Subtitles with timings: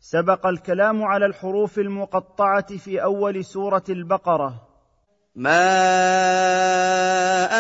[0.01, 4.69] سبق الكلام على الحروف المقطعة في أول سورة البقرة.
[5.35, 5.66] ما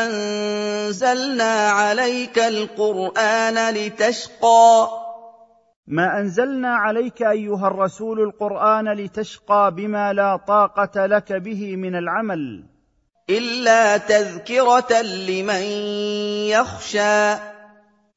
[0.06, 4.88] أنزلنا عليك القرآن لتشقى.
[5.86, 12.64] ما أنزلنا عليك أيها الرسول القرآن لتشقى بما لا طاقة لك به من العمل
[13.30, 15.62] إلا تذكرة لمن
[16.50, 17.34] يخشى.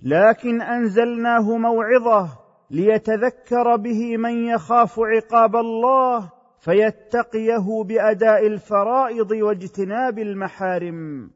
[0.03, 2.30] لكن أنزلناه موعظة
[2.71, 11.29] ليتذكر به من يخاف عقاب الله فيتقيه بأداء الفرائض واجتناب المحارم.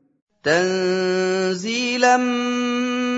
[0.43, 2.17] تنزيلا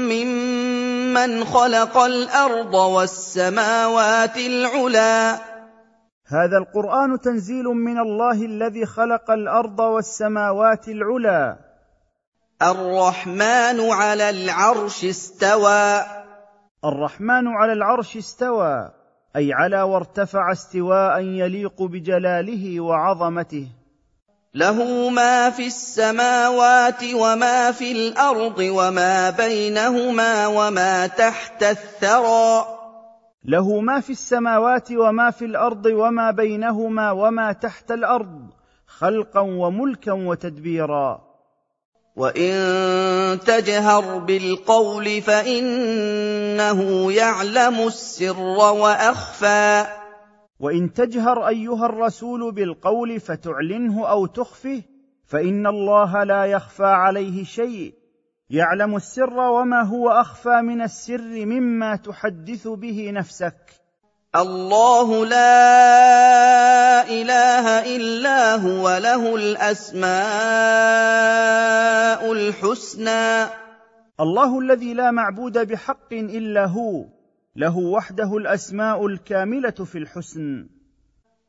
[0.10, 5.40] ممن خلق الأرض والسماوات العلى
[6.28, 11.58] هذا القرآن تنزيل من الله الذي خلق الأرض والسماوات العلى
[12.62, 16.04] الرحمن على العرش استوى.
[16.86, 18.92] الرحمن على العرش استوى
[19.36, 23.68] أي على وارتفع استواء يليق بجلاله وعظمته.
[24.56, 32.66] له ما في السماوات وما في الأرض وما بينهما وما تحت الثرى.
[33.46, 38.50] له ما في السماوات وما في الأرض وما بينهما وما تحت الأرض
[38.88, 41.22] خلقا وملكا وتدبيرا.
[42.16, 42.54] وإن
[43.46, 50.03] تجهر بالقول فإنه يعلم السر وأخفى.
[50.64, 54.82] وإن تجهر أيها الرسول بالقول فتعلنه أو تخفه
[55.26, 57.94] فإن الله لا يخفى عليه شيء.
[58.50, 63.56] يعلم السر وما هو أخفى من السر مما تحدث به نفسك.
[64.36, 70.12] الله لا إله إلا هو له الأسماء
[72.32, 73.46] الحسنى.
[74.20, 77.06] الله الذي لا معبود بحق إلا هو.
[77.56, 80.68] له وحده الأسماء الكاملة في الحسن.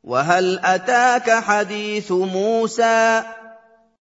[0.04, 3.22] وهل أتاك حديث موسى؟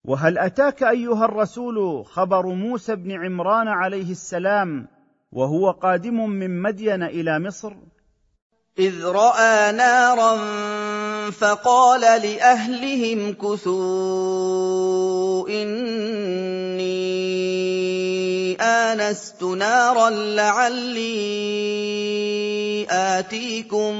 [0.05, 4.89] وهل أتاك أيها الرسول خبر موسى بن عمران عليه السلام
[5.33, 7.73] وهو قادم من مدين إلى مصر؟
[8.79, 10.37] إذ رأى نارا
[11.31, 14.29] فقال لأهلهم كثوا
[15.49, 16.89] إني
[18.61, 21.09] آنست نارا لعلي
[22.91, 23.95] آتيكم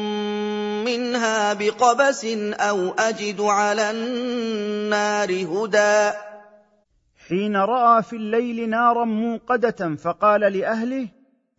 [0.85, 2.25] منها بقبس
[2.55, 6.17] أو أجد على النار هدى.
[7.29, 11.09] حين رأى في الليل نارا موقدة فقال لأهله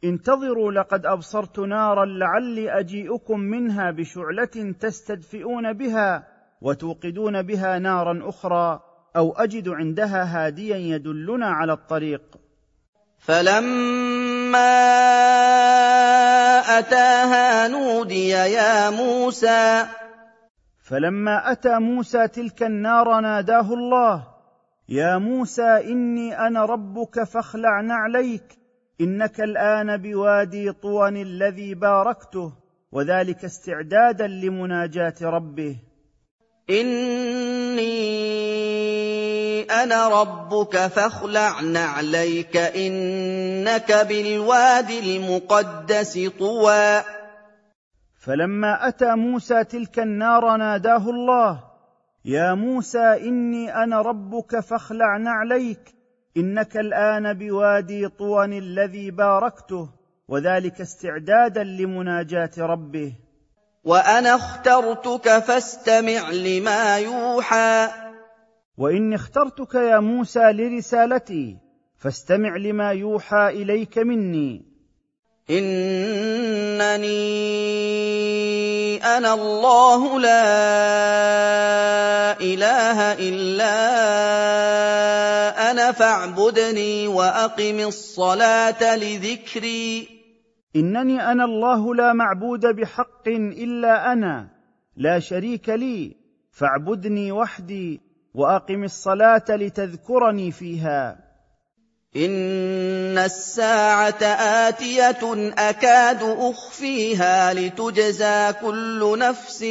[0.04, 6.28] انتظروا لقد أبصرت نارا لعلي أجيئكم منها بشعلة تستدفئون بها
[6.62, 8.80] وتوقدون بها نارا أخرى
[9.16, 12.39] أو أجد عندها هاديا يدلنا على الطريق.
[13.20, 14.80] فلما
[16.80, 19.86] اتاها نودي يا موسى
[20.84, 24.28] فلما اتى موسى تلك النار ناداه الله
[24.90, 28.60] يا موسى اني أنا ربك فاخلع نعليك
[29.02, 32.54] انك الان بوادي طوى الذي باركته
[32.92, 35.76] وذلك استعدادا لمناجاه ربه.
[36.70, 37.90] إني
[39.64, 47.04] أنا ربك فاخلع نعليك إنك بالوادي المقدس طوى.
[48.20, 51.64] فلما أتى موسى تلك النار ناداه الله
[52.26, 55.96] يا موسى إني أنا ربك فاخلع نعليك
[56.38, 59.90] إنك الآن بوادي طوى الذي باركته
[60.28, 63.29] وذلك استعدادا لمناجاة ربه.
[63.84, 67.90] وأنا اخترتك فاستمع لما يوحى.
[68.78, 71.58] وإني اخترتك يا موسى لرسالتي
[71.98, 74.66] فاستمع لما يوحى إليك مني.
[75.50, 77.10] إنني
[79.04, 80.42] أنا الله لا
[82.42, 83.72] إله إلا
[85.72, 90.19] أنا فاعبدني وأقم الصلاة لذكري.
[90.76, 94.50] إنني أنا الله لا معبود بحق إلا أنا
[94.98, 96.16] لا شريك لي
[96.52, 98.02] فاعبدني وحدي
[98.34, 101.30] وأقم الصلاة لتذكرني فيها.
[102.16, 104.24] إن الساعة
[104.68, 109.64] آتية أكاد أخفيها لتجزى كل نفس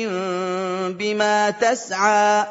[0.99, 2.47] بما تسعى.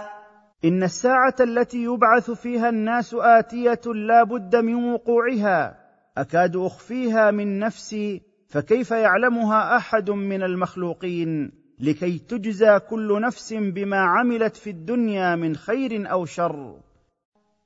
[0.65, 5.77] إن الساعة التي يبعث فيها الناس آتية لا بد من وقوعها
[6.17, 14.57] أكاد أخفيها من نفسي فكيف يعلمها أحد من المخلوقين لكي تجزى كل نفس بما عملت
[14.57, 16.75] في الدنيا من خير أو شر؟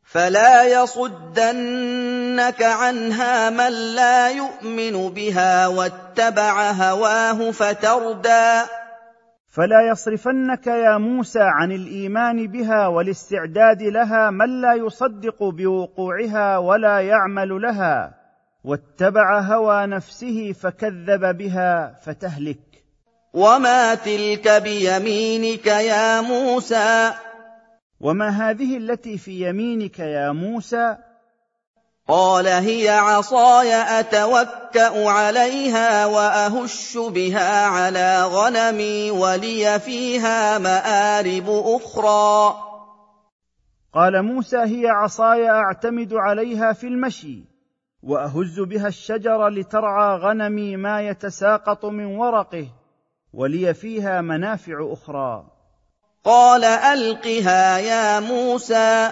[0.03, 8.69] فلا يصدنك عنها من لا يؤمن بها واتبع هواه فتردى.
[9.47, 17.61] فلا يصرفنك يا موسى عن الإيمان بها والاستعداد لها من لا يصدق بوقوعها ولا يعمل
[17.61, 18.20] لها.
[18.63, 22.83] واتبع هوى نفسه فكذب بها فتهلك.
[23.33, 27.13] وما تلك بيمينك يا موسى؟
[27.99, 30.97] وما هذه التي في يمينك يا موسى؟
[32.07, 42.55] قال هي عصاي أتوكأ عليها وأهش بها على غنمي ولي فيها مآرب أخرى.
[43.93, 47.50] قال موسى هي عصاي أعتمد عليها في المشي.
[48.03, 52.67] وأهز بها الشجر لترعى غنمي ما يتساقط من ورقه
[53.33, 55.45] ولي فيها منافع أخرى.
[56.23, 59.11] قال ألقها يا موسى.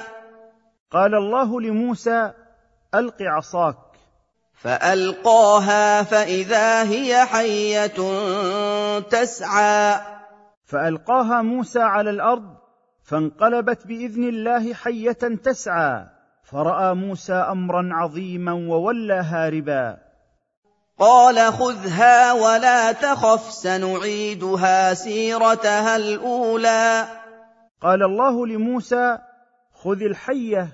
[0.92, 2.32] قال الله لموسى
[2.96, 3.78] ألق عصاك.
[4.54, 8.00] فألقاها فإذا هي حية
[9.00, 10.02] تسعى.
[10.66, 12.58] فألقاها موسى على الأرض
[13.04, 15.12] فانقلبت بإذن الله حية
[15.44, 16.19] تسعى.
[16.52, 19.98] فرأى موسى أمرا عظيما وولى هاربا
[21.00, 27.06] قال خذها ولا تخف سنعيدها سيرتها الأولى.
[27.82, 29.18] قال الله لموسى
[29.74, 30.68] خذ الحية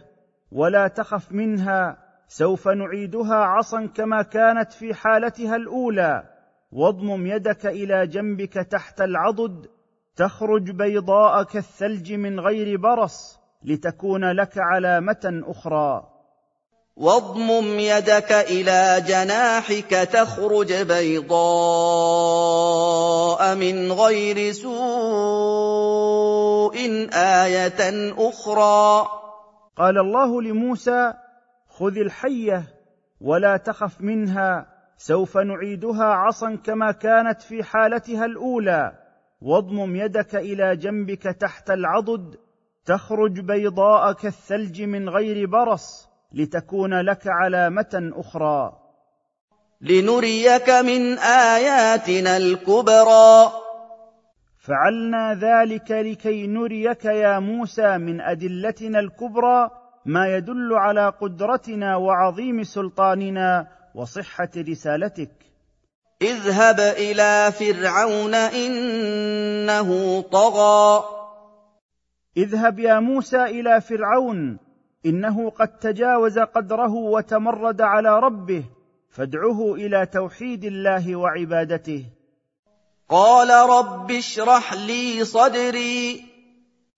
[0.51, 6.23] ولا تخف منها سوف نعيدها عصا كما كانت في حالتها الأولى.
[6.71, 9.67] واضمم يدك إلى جنبك تحت العضد
[10.15, 13.44] تخرج بيضاء كالثلج من غير برص.
[13.65, 16.07] لتكون لك علامة أخرى.
[16.95, 21.35] واضمم يدك إلى جناحك تخرج بيضاء
[23.55, 24.75] من غير سوء
[27.13, 29.07] آية أخرى.
[29.77, 31.13] قال الله لموسى
[31.69, 32.63] خذ الحية
[33.21, 34.67] ولا تخف منها
[34.97, 38.91] سوف نعيدها عصا كما كانت في حالتها الأولى.
[39.41, 42.44] واضمم يدك إلى جنبك تحت العضد
[42.85, 48.73] تخرج بيضاء كالثلج من غير برص لتكون لك علامة أخرى.
[49.81, 53.51] لنريك من آياتنا الكبرى.
[54.59, 59.69] فعلنا ذلك لكي نريك يا موسى من أدلتنا الكبرى
[60.05, 65.31] ما يدل على قدرتنا وعظيم سلطاننا وصحة رسالتك.
[66.21, 71.14] اذهب إلى فرعون إنه طغى.
[72.37, 74.59] اذهب يا موسى إلى فرعون
[75.05, 78.63] إنه قد تجاوز قدره وتمرد على ربه
[79.09, 82.05] فادعه إلى توحيد الله وعبادته.
[83.09, 86.21] قال رب اشرح لي صدري.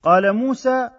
[0.04, 0.90] قال موسى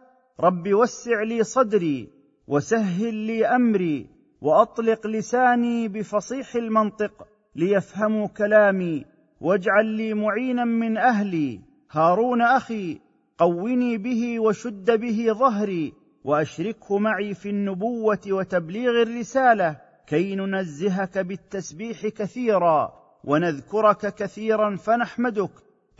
[0.41, 2.09] رب وسع لي صدري
[2.49, 4.07] وسهل لي أمري
[4.41, 7.27] وأطلق لساني بفصيح المنطق
[7.57, 9.05] ليفهموا كلامي
[9.41, 13.01] واجعل لي معينا من أهلي هارون أخي
[13.39, 15.93] قوني به وشد به ظهري
[16.25, 19.77] وأشركه معي في النبوة وتبليغ الرسالة
[20.07, 22.93] كي ننزهك بالتسبيح كثيرا
[23.25, 25.51] ونذكرك كثيرا فنحمدك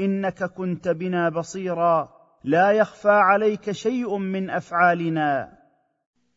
[0.01, 2.09] إنك كنت بنا بصيرا
[2.45, 5.59] لا يخفى عليك شيء من أفعالنا.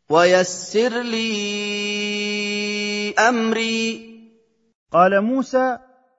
[0.09, 1.31] ويسر لي
[3.19, 4.11] أمري.
[4.91, 5.77] قال موسى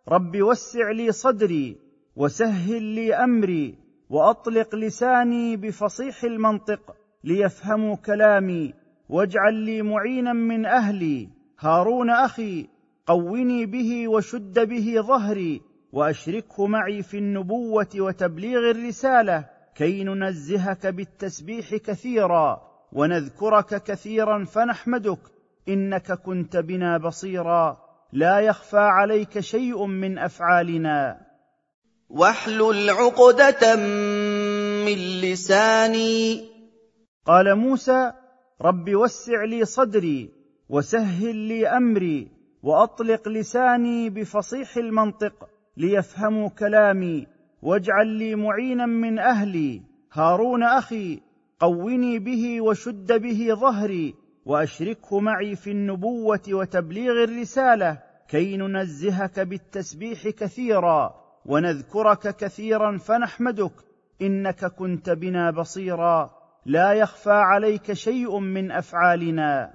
[0.09, 1.77] رب وسع لي صدري
[2.17, 3.82] وسهل لي أمري.
[4.13, 8.75] وأطلق لساني بفصيح المنطق ليفهموا كلامي
[9.09, 11.29] واجعل لي معينا من أهلي.
[11.61, 12.69] هارون أخي
[13.07, 15.61] قوني به وشد به ظهري
[15.93, 25.21] وأشركه معي في النبوة وتبليغ الرسالة كي ننزهك بالتسبيح كثيرا ونذكرك كثيرا فنحمدك.
[25.69, 27.79] إنك كنت بنا بصيرا.
[28.13, 31.32] لا يخفى عليك شيء من أفعالنا.
[32.13, 33.77] واحلل عقدة
[34.87, 36.45] من لساني.
[37.27, 38.13] قال موسى
[38.63, 40.31] رب وسع لي صدري
[40.69, 42.29] وسهل لي أمري
[42.63, 47.27] وأطلق لساني بفصيح المنطق ليفهموا كلامي
[47.63, 49.83] واجعل لي معينا من أهلي.
[50.13, 51.21] هارون أخي
[51.61, 54.15] قوني به وشد به ظهري
[54.47, 61.22] وأشركه معي في النبوة وتبليغ الرسالة كي ننزهك بالتسبيح كثيرا.
[61.47, 63.73] ونذكرك كثيرا فنحمدك.
[64.23, 66.31] إنك كنت بنا بصيرا.
[66.67, 69.71] لا يخفى عليك شيء من أفعالنا.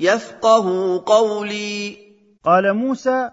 [0.00, 1.96] يفقه قولي.
[2.44, 3.30] قال موسى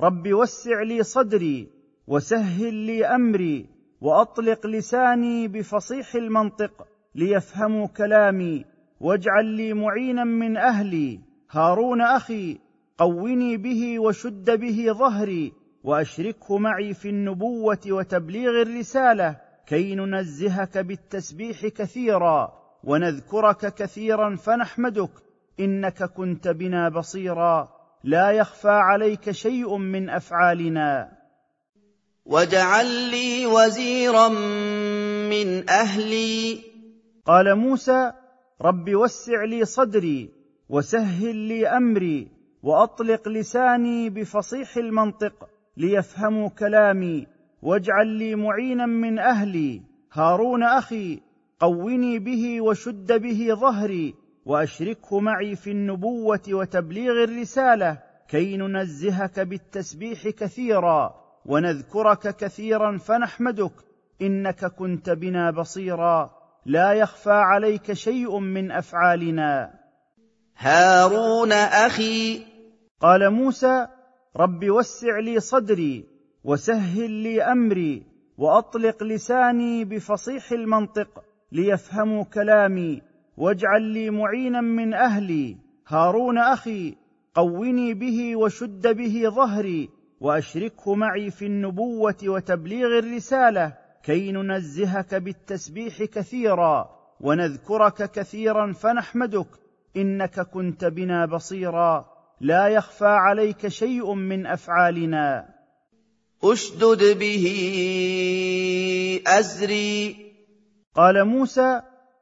[0.00, 1.68] رب وسع لي صدري
[2.06, 3.66] وسهل لي أمري
[4.00, 8.64] وأطلق لساني بفصيح المنطق ليفهموا كلامي
[9.00, 11.20] واجعل لي معينا من أهلي.
[11.50, 12.58] هارون أخي
[12.98, 15.52] قوني به وشد به ظهري.
[15.84, 25.10] وأشركه معي في النبوة وتبليغ الرسالة كي ننزهك بالتسبيح كثيرا ونذكرك كثيرا فنحمدك
[25.60, 27.68] إنك كنت بنا بصيرا.
[28.04, 31.12] لا يخفى عليك شيء من أفعالنا.
[32.24, 34.28] واجعل لي وزيرا
[35.28, 36.60] من أهلي.
[37.26, 38.12] قال موسى
[38.62, 40.30] رب وسع لي صدري
[40.68, 42.28] وسهل لي أمري
[42.62, 45.48] وأطلق لساني بفصيح المنطق.
[45.80, 47.26] ليفهموا كلامي
[47.62, 49.82] واجعل لي معينا من أهلي.
[50.12, 51.20] هارون أخي
[51.60, 54.14] قوني به وشد به ظهري
[54.46, 57.98] وأشركه معي في النبوة وتبليغ الرسالة.
[58.28, 61.14] كي ننزهك بالتسبيح كثيرا
[61.46, 63.72] ونذكرك كثيرا فنحمدك.
[64.22, 66.30] إنك كنت بنا بصيرا.
[66.66, 69.70] لا يخفى عليك شيء من أفعالنا.
[70.56, 72.42] هارون أخي.
[73.00, 73.86] قال موسى
[74.36, 76.04] رب وسع لي صدري
[76.44, 78.06] وسهل لي أمري
[78.38, 83.02] وأطلق لساني بفصيح المنطق ليفهموا كلامي
[83.36, 85.56] واجعل لي معينا من أهلي.
[85.86, 86.96] هارون أخي
[87.34, 89.88] قوني به وشد به ظهري
[90.20, 99.48] وأشركه معي في النبوة وتبليغ الرسالة كي ننزهك بالتسبيح كثيرا ونذكرك كثيرا فنحمدك
[99.96, 102.09] إنك كنت بنا بصيرا.
[102.40, 105.48] لا يخفى عليك شيء من أفعالنا.
[106.44, 107.46] أشدد به
[109.26, 110.16] أزري.
[110.94, 111.80] قال موسى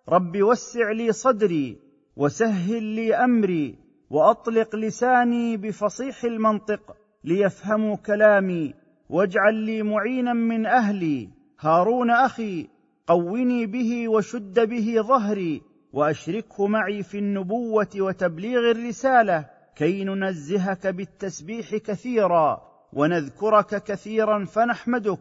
[0.08, 1.76] رب وسع لي صدري
[2.16, 3.74] وسهل لي أمري
[4.10, 8.74] وأطلق لساني بفصيح المنطق ليفهموا كلامي
[9.10, 11.28] واجعل لي معينا من أهلي.
[11.60, 12.68] هارون أخي
[13.06, 19.57] قوني به وشد به ظهري وأشركه معي في النبوة وتبليغ الرسالة.
[19.78, 25.18] كي ننزهك بالتسبيح كثيرا ونذكرك كثيرا فنحمدك.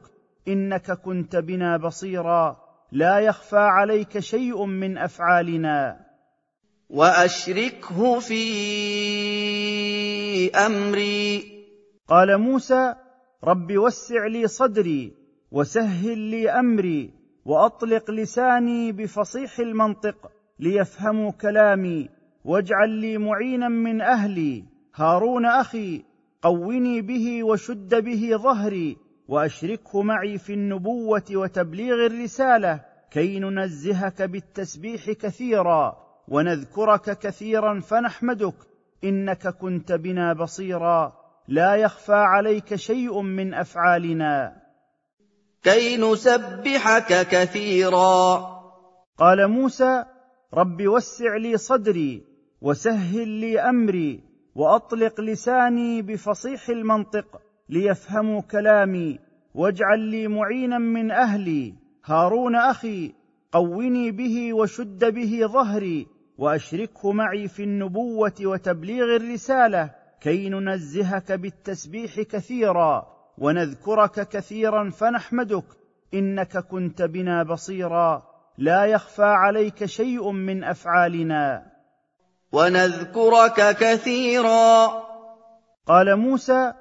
[0.47, 2.57] إنك كنت بنا بصيرا.
[2.91, 5.99] لا يخفى عليك شيء من أفعالنا.
[6.89, 8.41] وأشركه في
[10.55, 11.43] أمري.
[12.07, 12.95] قال موسى
[13.43, 15.13] رب وسع لي صدري
[15.51, 17.13] وسهل لي أمري
[17.45, 22.16] وأطلق لساني بفصيح المنطق ليفهموا كلامي.
[22.47, 24.63] واجعل لي معينا من أهلي.
[24.95, 26.03] هارون أخي
[26.41, 35.97] قوني به وشد به ظهري وأشركه معي في النبوة وتبليغ الرسالة كي ننزهك بالتسبيح كثيرا
[36.27, 38.55] ونذكرك كثيرا فنحمدك.
[39.03, 41.13] إنك كنت بنا بصيرا.
[41.47, 44.61] لا يخفى عليك شيء من أفعالنا.
[45.63, 48.35] كي نسبحك كثيرا.
[49.17, 50.03] قال موسى
[50.53, 52.36] رب وسع لي صدري.
[52.61, 54.23] وسهل لي أمري
[54.55, 59.19] وأطلق لساني بفصيح المنطق ليفهموا كلامي
[59.55, 61.73] واجعل لي معينا من أهلي.
[62.05, 63.13] هارون أخي
[63.51, 73.07] قوني به وشد به ظهري وأشركه معي في النبوة وتبليغ الرسالة كي ننزهك بالتسبيح كثيرا
[73.37, 75.65] ونذكرك كثيرا فنحمدك.
[76.13, 78.23] إنك كنت بنا بصيرا.
[78.57, 81.76] لا يخفى عليك شيء من أفعالنا.
[82.51, 84.87] ونذكرك كثيرا.
[85.87, 86.73] قال موسى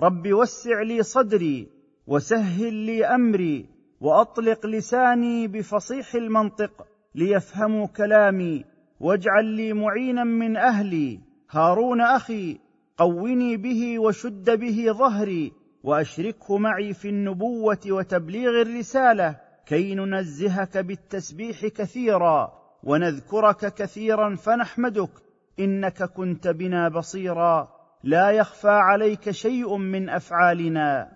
[0.00, 1.68] رب وسع لي صدري
[2.06, 3.66] وسهل لي أمري
[4.00, 8.64] وأطلق لساني بفصيح المنطق ليفهموا كلامي
[9.00, 11.20] واجعل لي معينا من أهلي.
[11.50, 12.58] هارون أخي
[12.98, 15.52] قوني به وشد به ظهري
[15.84, 22.63] وأشركه معي في النبوة وتبليغ الرسالة كي ننزهك بالتسبيح كثيرا.
[22.84, 25.10] ونذكرك كثيرا فنحمدك
[25.58, 27.68] إنك كنت بنا بصيرا.
[28.04, 31.08] لا يخفى عليك شيء من أفعالنا.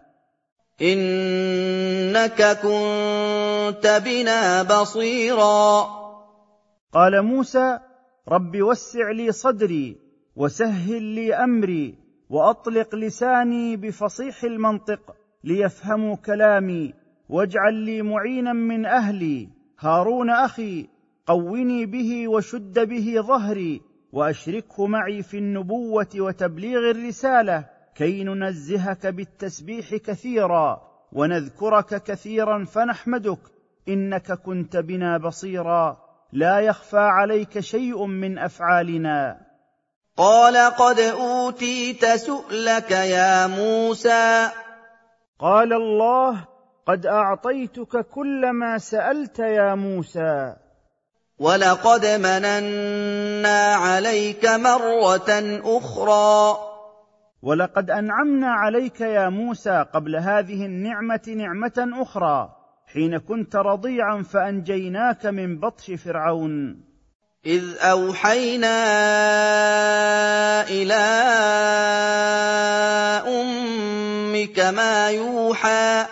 [0.82, 5.82] إنك كنت بنا بصيرا.
[6.92, 7.78] قال موسى
[8.28, 9.96] رب وسع لي صدري
[10.36, 11.94] وسهل لي أمري
[12.30, 15.00] وأطلق لساني بفصيح المنطق
[15.44, 16.94] ليفهموا كلامي
[17.28, 19.48] واجعل لي معينا من أهلي.
[19.80, 20.97] هارون أخي
[21.28, 23.82] قوني به وشد به ظهري
[24.12, 30.80] وأشركه معي في النبوة وتبليغ الرسالة كي ننزهك بالتسبيح كثيرا
[31.12, 33.38] ونذكرك كثيرا فنحمدك
[33.88, 35.96] إنك كنت بنا بصيرا
[36.32, 39.40] لا يخفى عليك شيء من أفعالنا.
[40.16, 44.50] قال قد أوتيت سؤلك يا موسى.
[45.38, 46.44] قال الله
[46.86, 50.56] قد أعطيتك كل ما سألت يا موسى.
[51.38, 55.16] ولقد مننا عليك مره
[55.78, 56.58] أخرى.
[57.42, 62.50] ولقد انعمنا عليك يا موسى قبل هذه النعمه نعمه أخرى.
[62.92, 66.84] حين كنت رضيعا فانجيناك من بطش فرعون.
[67.46, 68.78] اذ اوحينا
[70.68, 70.94] إلى
[73.26, 76.06] أمك ما يوحى.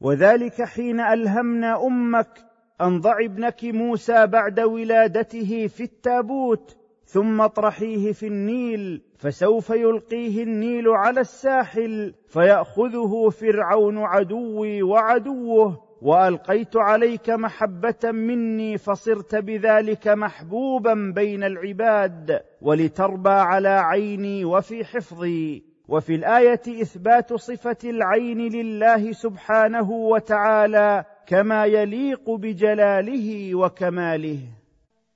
[0.00, 2.47] وذلك حين الهمنا أمك
[2.80, 10.88] أن ضع ابنك موسى بعد ولادته في التابوت ثم اطرحيه في النيل فسوف يلقيه النيل
[10.88, 22.40] على الساحل فيأخذه فرعون عدوي وعدوه وألقيت عليك محبة مني فصرت بذلك محبوبا بين العباد
[22.62, 25.68] ولتربى على عيني وفي حفظي.
[25.88, 34.38] وفي الآية إثبات صفة العين لله سبحانه وتعالى كما يليق بجلاله وكماله.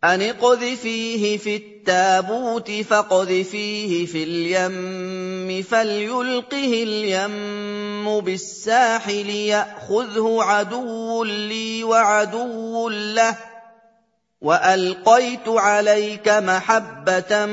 [0.04, 13.36] أن اقذفيه في التابوت فاقذفيه في اليم فليلقه اليم بالساحل يأخذه عدو لي وعدو له.
[14.40, 17.46] وألقيت عليك محبة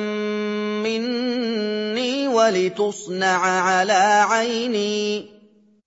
[0.84, 5.26] مني ولتصنع على عيني.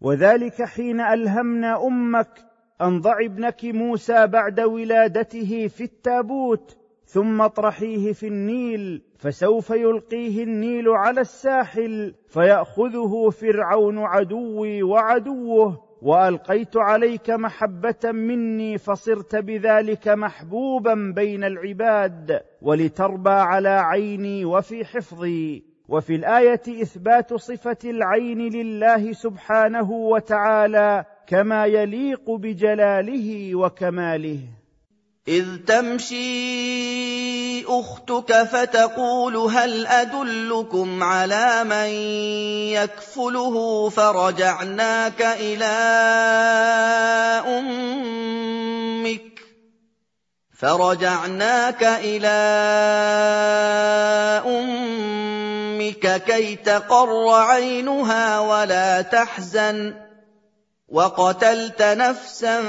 [0.01, 8.27] وذلك حين ألهمنا أمك أن ضع ابنك موسى بعد ولادته في التابوت ثم اطرحيه في
[8.27, 19.37] النيل فسوف يلقيه النيل على الساحل فيأخذه فرعون عدوي وعدوه وألقيت عليك محبة مني فصرت
[19.37, 25.73] بذلك محبوبا بين العباد ولتربى على عيني وفي حفظي.
[25.89, 34.39] وفي الآية إثبات صفة العين لله سبحانه وتعالى كما يليق بجلاله وكماله.
[35.29, 36.23] إذ تمشي
[37.65, 41.91] أختك فتقول هل أدلكم على من
[42.77, 45.65] يكفله فرجعناك إلى
[47.49, 49.41] أمك؟
[50.59, 52.29] فرجعناك إلى
[54.47, 60.12] أمك كي تقر عينها ولا تحزن.
[60.93, 62.61] وقتلت نفسا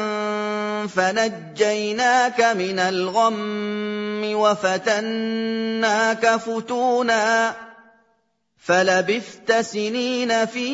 [0.88, 7.53] فنجيناك من الغم وفتناك فتونا
[8.57, 10.67] فلبثت سنين في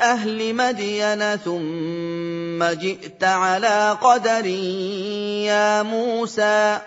[0.00, 4.46] أهل مدين ثم جئت على قدر
[5.46, 6.78] يا موسى.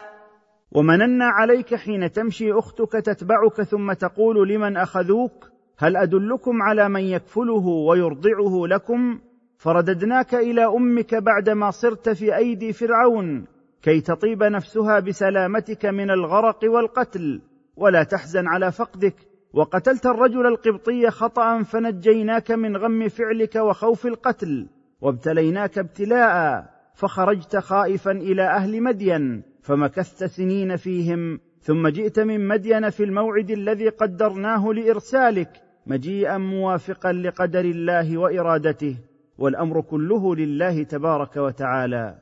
[0.72, 5.49] ومننا عليك حين تمشي أختك تتبعك ثم تقول لمن أخذوك؟
[5.82, 9.20] هل أدلكم على من يكفله ويرضعه لكم؟
[9.58, 13.46] فرددناك إلى أمك بعدما صرت في أيدي فرعون
[13.82, 17.42] كي تطيب نفسها بسلامتك من الغرق والقتل.
[17.76, 19.16] ولا تحزن على فقدك.
[19.54, 24.68] وقتلت الرجل القبطي خطأ فنجيناك من غم فعلك وخوف القتل.
[25.02, 33.04] وابتليناك ابتلاء فخرجت خائفا إلى أهل مدين فمكثت سنين فيهم ثم جئت من مدين في
[33.04, 35.69] الموعد الذي قدرناه لإرسالك.
[35.90, 38.96] مجيئا موافقا لقدر الله وإرادته
[39.38, 42.16] والأمر كله لله تبارك وتعالى.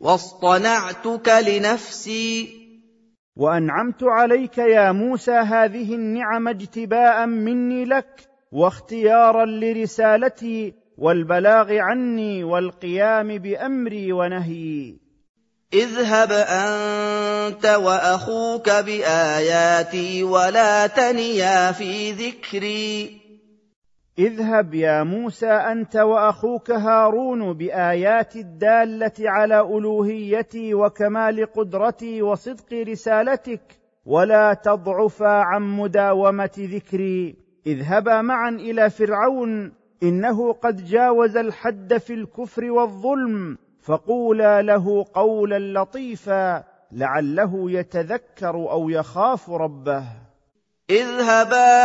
[0.00, 2.48] واصطنعتك لنفسي.
[3.36, 14.12] وأنعمت عليك يا موسى هذه النعم اجتباء مني لك واختيارا لرسالتي والبلاغ عني والقيام بأمري
[14.12, 15.05] ونهيي.
[15.74, 23.20] اذهب أنت وأخوك بآياتي ولا تنيا في ذكري.
[24.18, 34.54] اذهب يا موسى أنت وأخوك هارون باياتي الدالة على ألوهيتي وكمال قدرتي وصدق رسالتك ولا
[34.54, 37.36] تضعفا عن مداومة ذكري.
[37.66, 43.58] اذهبا معا إلى فرعون إنه قد جاوز الحد في الكفر والظلم.
[43.86, 50.02] فقولا له قولا لطيفا لعله يتذكر أو يخاف ربه.
[50.90, 51.76] اذهبا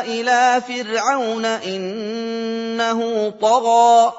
[0.00, 4.12] إلى فرعون إنه طغى.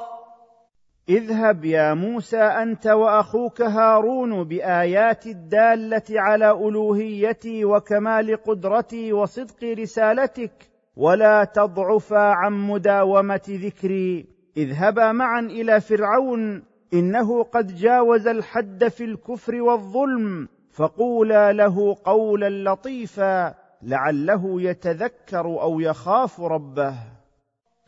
[1.09, 11.43] اذهب يا موسى أنت وأخوك هارون بآيات الدالة على ألوهيتي وكمال قدرتي وصدق رسالتك ولا
[11.43, 14.30] تضعفا عن مداومة ذكري.
[14.57, 23.55] اذهبا معا إلى فرعون إنه قد جاوز الحد في الكفر والظلم فقولا له قولا لطيفا
[23.81, 26.93] لعله يتذكر أو يخاف ربه.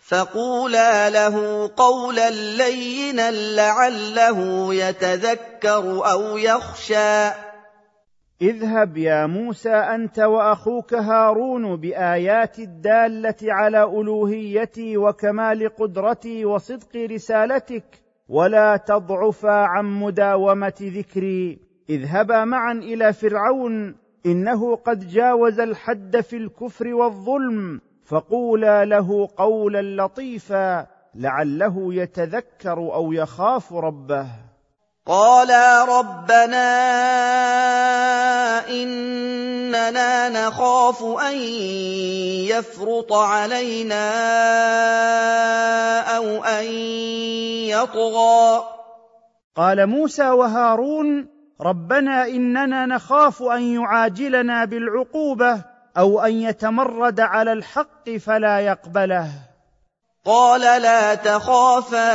[0.07, 7.42] فقولا له قولا لينا لعله يتذكر أو يخشى.
[8.41, 18.77] اذهب يا موسى أنت وأخوك هارون باياتي الدالة على ألوهيتي وكمال قدرتي وصدق رسالتك ولا
[18.77, 21.59] تضعفا عن مداومة ذكري.
[21.89, 30.87] اذهبا معا إلى فرعون إنه قد جاوز الحد في الكفر والظلم فقولا له قولا لطيفا
[31.15, 34.52] لعله يتذكر أو يخاف ربه.
[35.05, 36.69] قالا ربنا
[38.69, 41.37] اننا نخاف ان
[42.47, 44.09] يفرط علينا
[46.17, 46.65] أو ان
[47.67, 48.63] يطغى
[49.55, 51.27] قال موسى وهارون
[51.61, 55.61] ربنا اننا نخاف ان يعاجلنا بالعقوبه
[55.97, 59.52] أو ان يتمرد على الحق فلا يقبله.
[60.25, 62.11] قال لا تخافا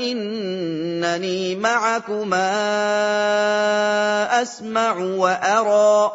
[0.00, 2.50] إنني معكما
[4.42, 6.12] أسمع وأرى.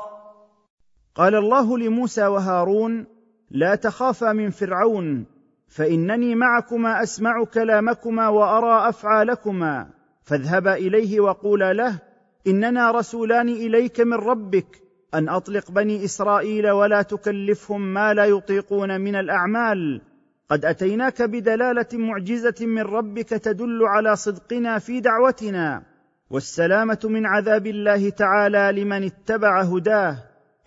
[1.16, 3.06] قال الله لموسى وهارون
[3.52, 5.26] لا تخافا من فرعون
[5.68, 9.88] فإنني معكما أسمع كلامكما وأرى أفعالكما.
[10.24, 12.00] فاذهبا إليه وقولا له
[12.48, 14.83] إننا رسولان إليك من ربك.
[15.14, 20.02] أن أطلق بني إسرائيل ولا تكلفهم ما لا يطيقون من الأعمال.
[20.50, 25.84] قد أتيناك بدلالة معجزة من ربك تدل على صدقنا في دعوتنا.
[26.30, 30.18] والسلامة من عذاب الله تعالى لمن اتبع هداه.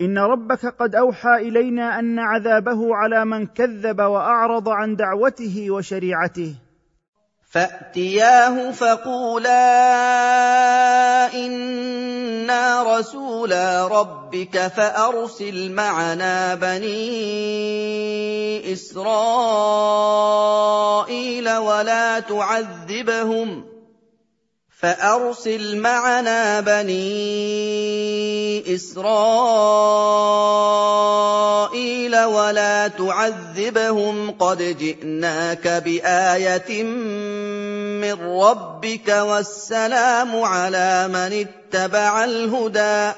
[0.01, 6.55] إن ربك قد أوحى إلينا أن عذابه على من كذب وأعرض عن دعوته وشريعته.
[7.51, 9.57] فاتياه فقولا
[11.35, 17.13] أنا رسولا ربك فارسل معنا بني
[18.73, 19.17] اسرائيل
[21.57, 23.65] ولا تعذبهم
[24.81, 27.15] فارسل معنا بني
[28.75, 30.46] اسرائيل
[32.89, 36.85] تعذبهم قد جئناك بايه
[38.01, 43.13] من ربك والسلام على من اتبع الهدى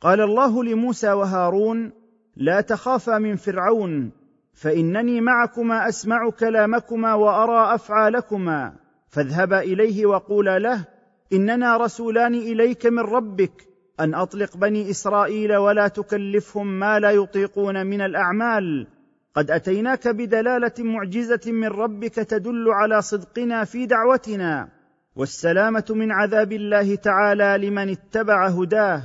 [0.00, 1.92] قال الله لموسى وهارون
[2.36, 4.12] لا تخافا من فرعون
[4.54, 8.72] فانني معكما اسمع كلامكما وارى افعالكما
[9.08, 10.84] فاذهبا اليه وقولا له
[11.32, 13.69] اننا رسولان اليك من ربك
[14.00, 18.86] أن أطلق بني إسرائيل ولا تكلفهم ما لا يطيقون من الأعمال.
[19.34, 24.68] قد أتيناك بدلالة معجزة من ربك تدل على صدقنا في دعوتنا.
[25.16, 29.02] والسلامة من عذاب الله تعالى لمن اتبع هداه.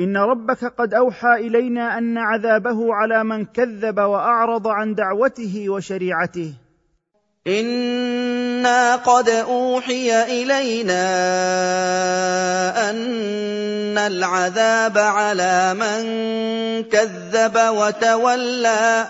[0.00, 6.65] إن ربك قد أوحى إلينا أن عذابه على من كذب وأعرض عن دعوته وشريعته.
[7.46, 11.06] أنا قد اوحي الينا
[12.90, 16.02] ان العذاب على من
[16.82, 19.06] كذب وتولى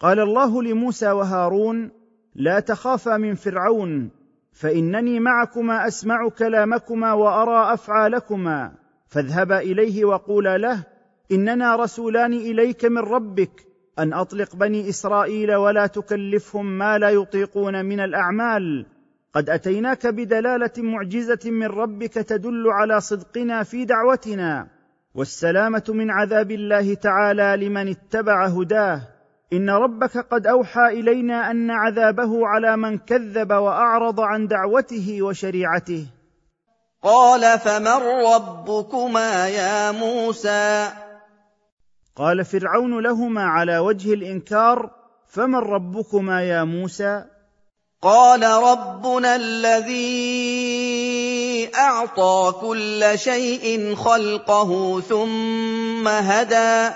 [0.00, 1.90] قال الله لموسى وهارون
[2.34, 4.10] لا تخافا من فرعون
[4.52, 8.72] فانني معكما اسمع كلامكما وارى افعالكما
[9.08, 10.84] فاذهبا اليه وقولا له
[11.32, 13.65] اننا رسولان اليك من ربك
[13.98, 18.86] أن أطلق بني إسرائيل ولا تكلفهم ما لا يطيقون من الأعمال.
[19.34, 24.66] قد أتيناك بدلالة معجزة من ربك تدل على صدقنا في دعوتنا.
[25.14, 29.00] والسلامة من عذاب الله تعالى لمن اتبع هداه.
[29.52, 36.06] إن ربك قد أوحى إلينا أن عذابه على من كذب وأعرض عن دعوته وشريعته.
[37.02, 38.02] قال فمن
[38.34, 40.88] ربكما يا موسى؟
[42.16, 44.90] قال فرعون لهما على وجه الإنكار
[45.26, 47.24] فمن ربكما يا موسى؟
[48.02, 50.06] قال ربنا الذي
[51.74, 56.94] أعطى كل شيء خلقه ثم هدى.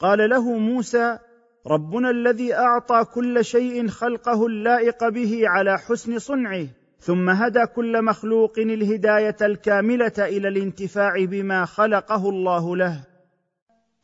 [0.00, 1.18] قال له موسى
[1.66, 6.66] ربنا الذي أعطى كل شيء خلقه اللائق به على حسن صنعه
[7.00, 13.13] ثم هدى كل مخلوق الهداية الكاملة إلى الانتفاع بما خلقه الله له.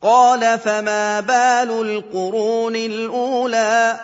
[0.01, 3.99] قال فما بال القرون الأولى؟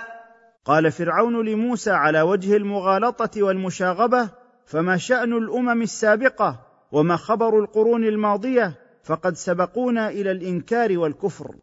[0.66, 4.30] قال فرعون لموسى على وجه المغالطة والمشاغبة
[4.66, 6.60] فما شأن الأمم السابقة
[6.92, 11.56] وما خبر القرون الماضية فقد سبقونا إلى الإنكار والكفر.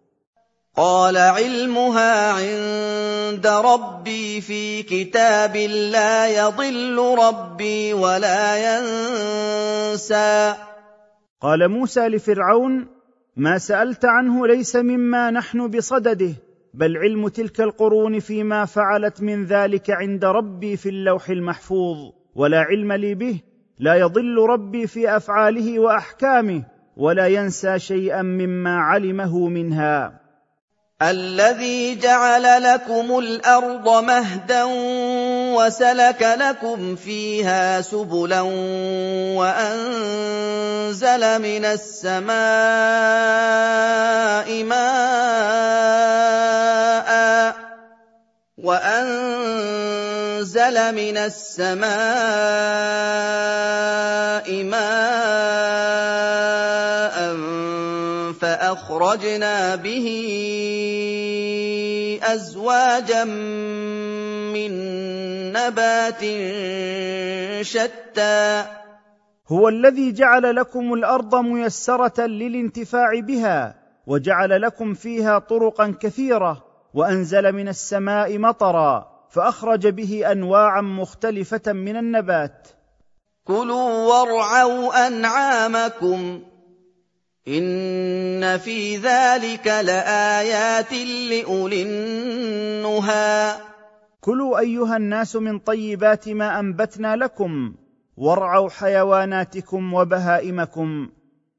[0.77, 10.55] قال علمها عند ربي في كتاب لا يضل ربي ولا ينسى.
[11.41, 12.94] قال موسى لفرعون
[13.37, 16.33] ما سألت عنه ليس مما نحن بصدده
[16.75, 22.93] بل علم تلك القرون فيما فعلت من ذلك عند ربي في اللوح المحفوظ ولا علم
[22.93, 23.41] لي به
[23.79, 26.65] لا يضل ربي في أفعاله وأحكامه
[26.97, 30.24] ولا ينسى شيئا مما علمه منها.
[31.03, 34.65] الذي جعل لكم الأرض مهدا
[35.55, 38.41] وسلك لكم فيها سبلا
[39.35, 42.35] وأنزل من السماء
[44.65, 45.55] ماء
[48.59, 49.75] وأنزل
[50.95, 51.95] من السماء
[54.63, 55.15] ماء
[58.41, 60.07] فأخرجنا به
[62.23, 63.25] أزواجا
[64.55, 64.73] من
[65.53, 66.23] نبات
[67.63, 68.65] شتى.
[69.49, 73.75] هو الذي جعل لكم الأرض ميسرة للانتفاع بها
[74.07, 82.69] وجعل لكم فيها طرقا كثيرة وأنزل من السماء مطرا فأخرج به أنواعا مختلفة من النبات.
[83.45, 86.41] كلوا وارعوا أنعامكم.
[87.49, 90.93] ان في ذلك لايات
[91.31, 93.55] لاولي النهى.
[94.21, 97.75] كلوا ايها الناس من طيبات ما انبتنا لكم
[98.17, 101.09] وارعوا حيواناتكم وبهائمكم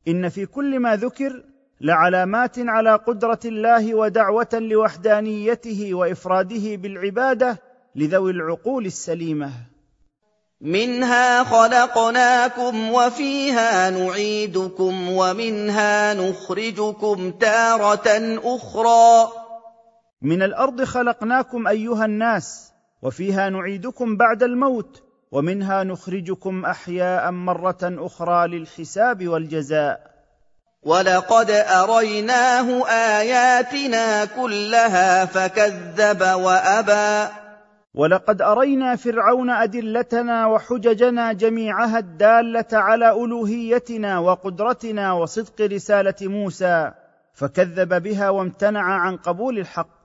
[0.08, 1.44] ان في كل ما ذكر
[1.82, 7.58] لعلامات على قدره الله ودعوه لوحدانيته وافراده بالعباده
[7.96, 9.52] لذوي العقول السليمه
[10.66, 19.32] منها خلقناكم وفيها نعيدكم ومنها نخرجكم تارة أخرى.
[20.22, 29.28] من الأرض خلقناكم أيها الناس وفيها نعيدكم بعد الموت ومنها نخرجكم أحياء مرة أخرى للحساب
[29.28, 30.16] والجزاء.
[30.84, 37.45] ولقد أريناه آياتنا كلها فكذب وأبى.
[37.96, 46.92] ولقد أرينا فرعون أدلتنا وحججنا جميعها الدالة على ألوهيتنا وقدرتنا وصدق رسالة موسى
[47.34, 49.96] فكذب بها وامتنع عن قبول الحق.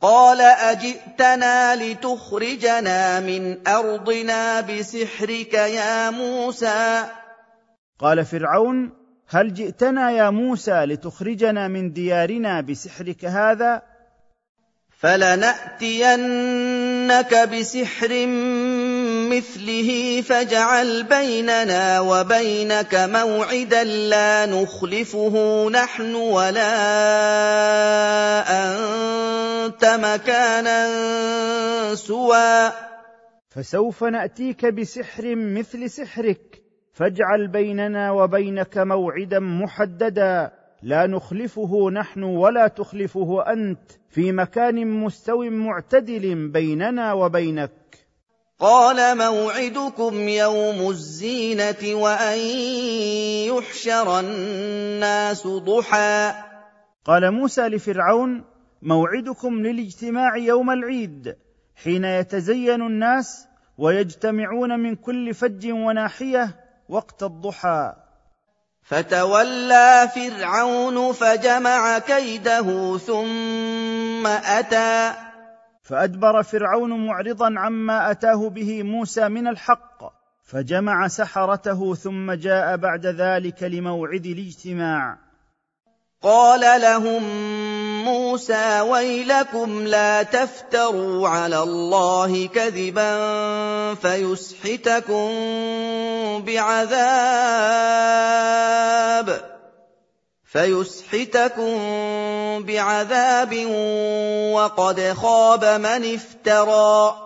[0.00, 7.04] قال أجئتنا لتخرجنا من أرضنا بسحرك يا موسى؟
[7.98, 8.90] قال فرعون
[9.28, 13.91] هل جئتنا يا موسى لتخرجنا من ديارنا بسحرك هذا؟
[15.02, 16.22] فلنأتينك
[17.34, 18.26] بسحر
[19.32, 26.72] مثله فاجعل بيننا وبينك موعدا لا نخلفه نحن ولا
[28.62, 30.88] أنت مكانا
[31.94, 32.72] سوى.
[33.50, 36.62] فسوف نأتيك بسحر مثل سحرك
[36.92, 40.61] فاجعل بيننا وبينك موعدا محددا.
[40.82, 47.70] لا نخلفه نحن ولا تخلفه أنت في مكان مستو معتدل بيننا وبينك.
[48.58, 52.38] قال موعدكم يوم الزينة وأن
[53.48, 56.32] يحشر الناس ضحى.
[57.04, 58.44] قال موسى لفرعون
[58.82, 61.36] موعدكم للاجتماع يوم العيد
[61.84, 63.46] حين يتزين الناس
[63.78, 66.56] ويجتمعون من كل فج وناحية
[66.88, 68.01] وقت الضحى.
[68.82, 75.12] فتولى فرعون فجمع كيده ثم أتى.
[75.82, 83.62] فأدبر فرعون معرضا عما أتاه به موسى من الحق فجمع سحرته ثم جاء بعد ذلك
[83.62, 85.18] لموعد الاجتماع.
[86.22, 87.22] قال لهم
[88.32, 93.14] موسى ويلكم لا تفتروا على الله كذبا
[93.94, 95.28] فيسحتكم
[96.44, 97.92] بعذاب
[100.44, 101.78] فيسحتكم
[102.64, 103.66] بعذاب
[104.54, 107.16] وقد خاب من افترى.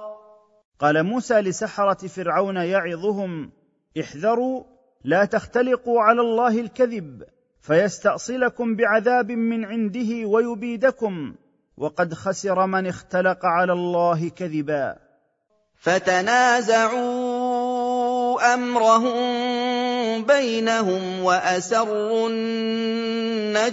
[0.81, 3.53] قال موسى لسحرة فرعون يعظهم
[4.01, 4.64] احذروا
[5.05, 7.36] لا تختلقوا على الله الكذب.
[7.66, 11.35] فيستأصلكم بعذاب من عنده ويبيدكم
[11.76, 14.96] وقد خسر من اختلق على الله كذبا.
[15.81, 16.94] فتنازعوا
[18.55, 23.66] أمرهم بينهم وأسروا النجوى.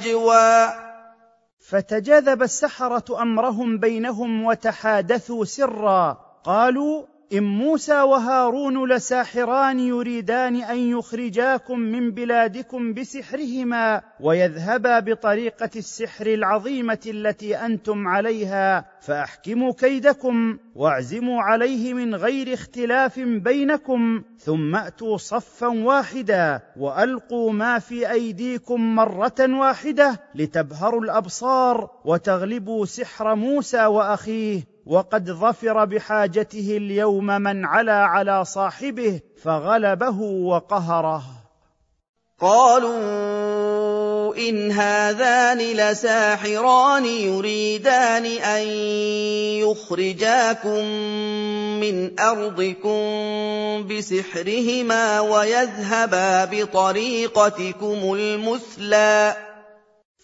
[1.70, 12.12] فتجاذب السحرة أمرهم بينهم وتحادثوا سرا قالوا إن موسى وهارون لساحران يريدان أن يخرجاكم من
[12.12, 22.54] بلادكم بسحرهما ويذهبا بطريقة السحر العظيمة التي أنتم عليها فأحكموا كيدكم واعزموا عليه من غير
[22.54, 32.86] اختلاف بينكم ثم أتوا صفا واحدا وألقوا ما في أيديكم مرة واحدة لتبهروا الأبصار وتغلبوا
[32.86, 34.73] سحر موسى وأخيه.
[34.86, 41.24] وقد ظفر بحاجته اليوم من علا على صاحبه فغلبه وقهره.
[42.40, 48.68] قالوا إن هذان لساحران يريدان أن
[49.64, 50.86] يخرجاكم
[51.80, 52.98] من أرضكم
[53.88, 59.36] بسحرهما ويذهبا بطريقتكم المثلى.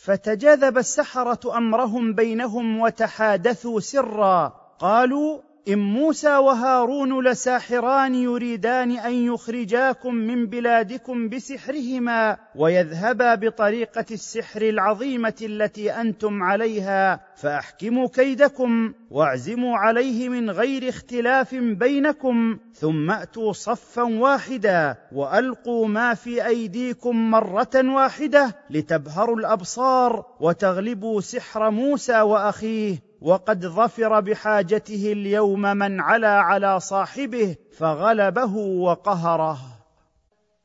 [0.09, 4.47] فتجاذب السحرة أمرهم بينهم وتحادثوا سرا.
[4.79, 15.33] قالوا إن موسى وهارون لساحران يريدان أن يخرجاكم من بلادكم بسحرهما ويذهبا بطريقة السحر العظيمة
[15.41, 24.95] التي أنتم عليها فأحكموا كيدكم واعزموا عليه من غير اختلاف بينكم ثم أتوا صفا واحدا
[25.11, 33.08] وألقوا ما في أيديكم مرة واحدة لتبهروا الأبصار وتغلبوا سحر موسى وأخيه.
[33.21, 39.57] وقد ظفر بحاجته اليوم من علا على صاحبه فغلبه وقهره.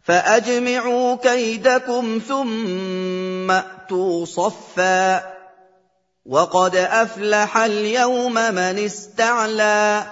[0.03, 5.35] فأجمعوا كيدكم ثم أتوا صفا.
[6.27, 10.03] وقد أفلح اليوم من استعلى.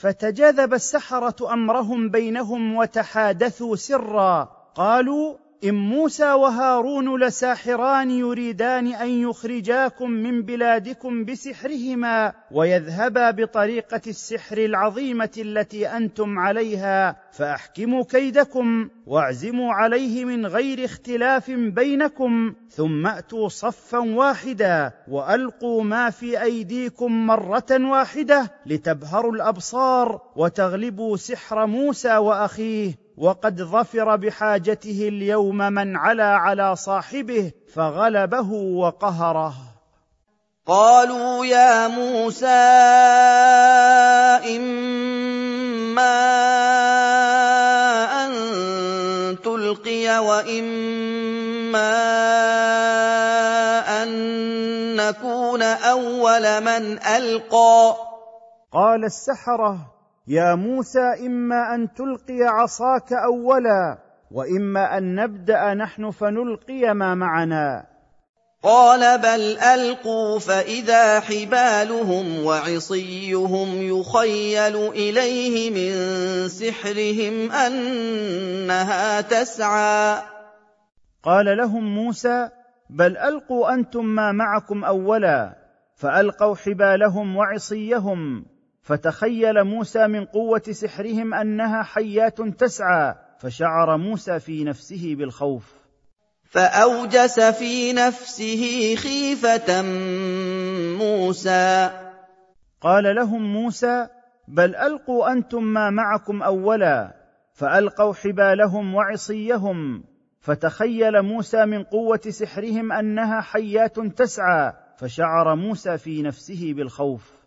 [0.00, 4.48] فتجاذب السحرة أمرهم بينهم وتحادثوا سرا.
[4.74, 15.30] قالوا إن موسى وهارون لساحران يريدان أن يخرجاكم من بلادكم بسحرهما ويذهبا بطريقة السحر العظيمة
[15.38, 24.92] التي أنتم عليها فأحكموا كيدكم واعزموا عليه من غير اختلاف بينكم ثم أتوا صفا واحدا
[25.08, 33.09] وألقوا ما في أيديكم مرة واحدة لتبهروا الأبصار وتغلبوا سحر موسى وأخيه.
[33.20, 39.54] وقد ظفر بحاجته اليوم من علا على صاحبه فغلبه وقهره.
[40.66, 42.46] قالوا يا موسى
[44.56, 46.16] إما
[48.24, 48.32] أن
[49.44, 51.92] تلقي وإما
[54.02, 54.08] أن
[54.96, 57.94] نكون أول من ألقى.
[58.72, 59.99] قال السحرة
[60.30, 63.98] يا موسى إما أن تلقي عصاك أولا
[64.30, 67.86] وإما أن نبدأ نحن فنلقي ما معنا.
[68.62, 75.92] قال بل ألقوا فإذا حبالهم وعصيهم يخيل إليه من
[76.48, 80.22] سحرهم أنها تسعى.
[81.22, 82.48] قال لهم موسى
[82.90, 85.54] بل ألقوا أنتم ما معكم أولا.
[85.96, 88.44] فألقوا حبالهم وعصيهم
[88.82, 95.74] فتخيل موسى من قوة سحرهم أنها حيات تسعى فشعر موسى في نفسه بالخوف.
[96.44, 99.82] فأوجس في نفسه خيفة
[100.98, 101.90] موسى.
[102.80, 104.06] قال لهم موسى
[104.48, 107.14] بل ألقوا أنتم ما معكم أولا.
[107.52, 110.04] فألقوا حبالهم وعصيهم.
[110.40, 117.39] فتخيل موسى من قوة سحرهم أنها حيات تسعى فشعر موسى في نفسه بالخوف.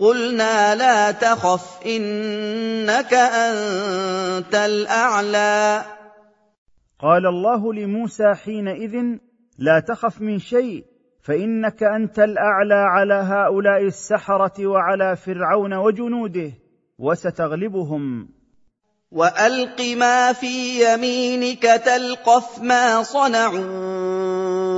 [0.00, 5.84] قلنا لا تخف إنك أنت الأعلى.
[7.00, 8.96] قال الله لموسى حينئذ
[9.58, 10.84] لا تخف من شيء
[11.22, 16.52] فإنك أنت الأعلى على هؤلاء السحرة وعلى فرعون وجنوده
[16.98, 18.28] وستغلبهم.
[19.10, 24.69] وألق ما في يمينك تلقف ما صنعوا.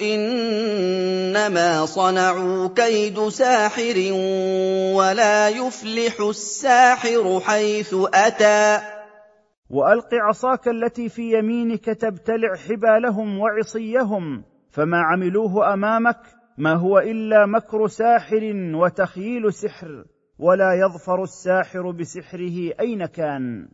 [0.00, 4.12] إنما صنعوا كيد ساحر
[4.94, 8.80] ولا يفلح الساحر حيث أتى.
[9.70, 16.20] وألق عصاك التي في يمينك تبتلع حبالهم وعصيهم فما عملوه أمامك
[16.58, 20.04] ما هو إلا مكر ساحر وتخييل سحر
[20.38, 23.68] ولا يظفر الساحر بسحره أين كان.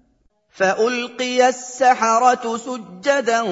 [0.55, 3.43] فالقي السحره سجدا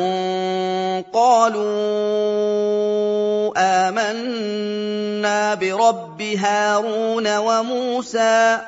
[1.12, 1.72] قالوا
[3.58, 8.58] امنا برب هارون وموسى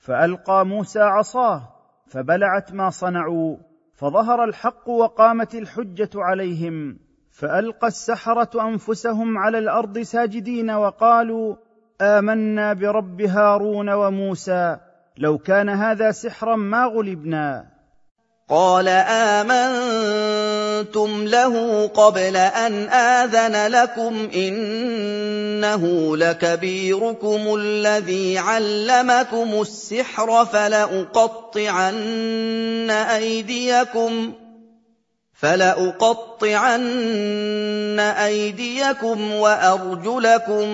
[0.00, 1.62] فألقى موسى عصاه
[2.06, 3.56] فبلعت ما صنعوا
[3.94, 6.98] فظهر الحق وقامت الحجة عليهم
[7.30, 11.56] فألقى السحرة أنفسهم على الأرض ساجدين وقالوا
[12.00, 14.76] امنا برب هارون وموسى
[15.18, 17.71] لو كان هذا سحرا ما غلبنا.
[18.50, 18.88] قال
[20.48, 32.00] امنتم له قبل ان اذن لكم انه لكبيركم الذي علمكم السحر فلاقطعن
[32.90, 34.32] ايديكم
[35.42, 36.86] فَلَأُقَطِّعَنَّ
[38.00, 40.68] أَيْدِيَكُمْ وَأَرْجُلَكُم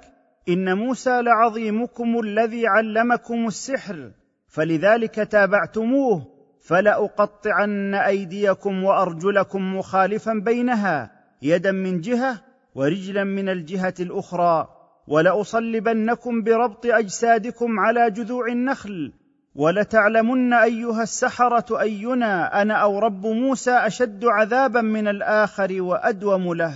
[0.49, 4.11] إن موسى لعظيمكم الذي علمكم السحر.
[4.57, 6.27] فلذلك تابعتموه
[6.61, 12.41] فلأقطعن أيديكم وأرجلكم مخالفا بينها يدا من جهة
[12.75, 14.67] ورجلا من الجهة الأخرى
[15.07, 19.13] ولأصلبنكم بربط أجسادكم على جذوع النخل
[19.55, 26.75] ولتعلمن أيها السحرة أينا أنا أو رب موسى أشد عذابا من الآخر وأدوم له.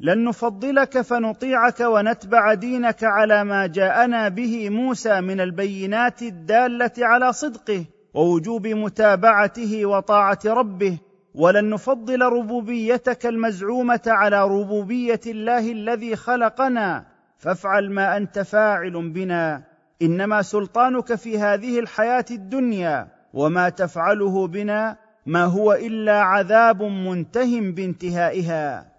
[0.00, 7.84] لن نفضلك فنطيعك ونتبع دينك على ما جاءنا به موسى من البينات الدالة على صدقه
[8.14, 10.98] ووجوب متابعته وطاعة ربه.
[11.34, 17.06] ولن نفضل ربوبيتك المزعومة على ربوبية الله الذي خلقنا.
[17.38, 19.62] فافعل ما أنت فاعل بنا.
[20.02, 23.08] إنما سلطانك في هذه الحياة الدنيا.
[23.32, 28.93] وما تفعله بنا ما هو إلا عذاب منته بانتهائها.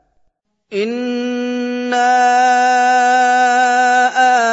[0.75, 2.15] انا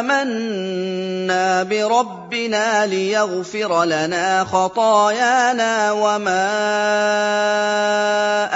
[0.00, 6.48] امنا بربنا ليغفر لنا خطايانا وما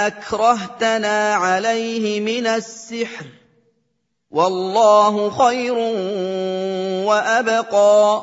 [0.06, 3.26] اكرهتنا عليه من السحر
[4.30, 5.74] والله خير
[7.06, 8.22] وابقى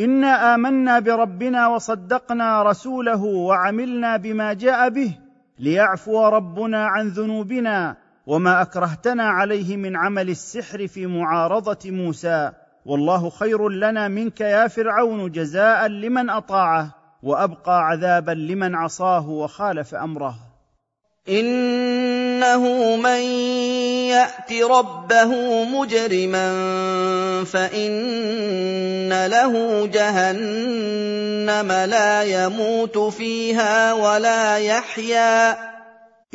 [0.00, 5.18] انا امنا بربنا وصدقنا رسوله وعملنا بما جاء به
[5.58, 12.52] ليعفو ربنا عن ذنوبنا وما أكرهتنا عليه من عمل السحر في معارضة موسى.
[12.86, 20.34] والله خير لنا منك يا فرعون جزاء لمن أطاعه وأبقى عذابا لمن عصاه وخالف أمره.
[21.28, 23.20] إنه من
[24.10, 26.54] يأت ربه مجرما
[27.44, 35.71] فإن له جهنم لا يموت فيها ولا يحيا.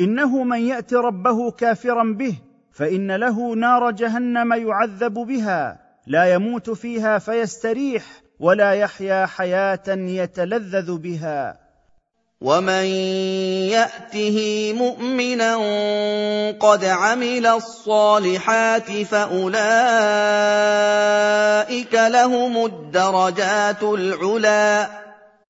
[0.00, 2.34] إنه من يأت ربه كافرا به
[2.72, 8.04] فإن له نار جهنم يعذب بها لا يموت فيها فيستريح
[8.40, 11.68] ولا يحيا حياة يتلذذ بها.
[12.40, 12.84] ومن
[13.74, 14.38] يأته
[14.78, 15.56] مؤمنا
[16.50, 19.54] قد عمل الصالحات فأولئك
[21.94, 24.86] لهم الدرجات العلى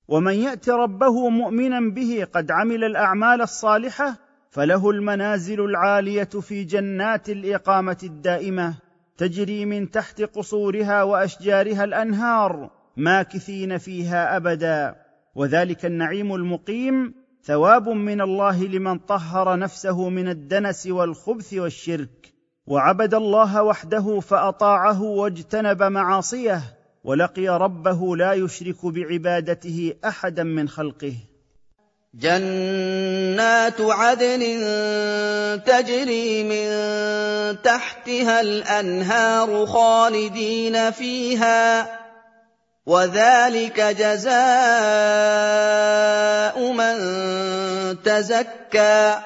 [0.08, 4.27] ومن يأت ربه مؤمنا به قد عمل الأعمال الصالحة
[4.58, 8.74] فله المنازل العالية في جنات الإقامة الدائمة
[9.16, 14.96] تجري من تحت قصورها وأشجارها الأنهار ماكثين فيها أبدا.
[15.34, 22.34] وذلك النعيم المقيم ثواب من الله لمن طهر نفسه من الدنس والخبث والشرك.
[22.66, 26.62] وعبد الله وحده فأطاعه واجتنب معاصيه
[27.04, 31.14] ولقي ربه لا يشرك بعبادته أحدا من خلقه.
[32.14, 34.40] جنات عدن
[35.66, 36.68] تجري من
[37.62, 41.98] تحتها الأنهار خالدين فيها
[42.86, 44.32] وذلك جزاء
[46.72, 46.96] من
[48.02, 49.18] تزكى.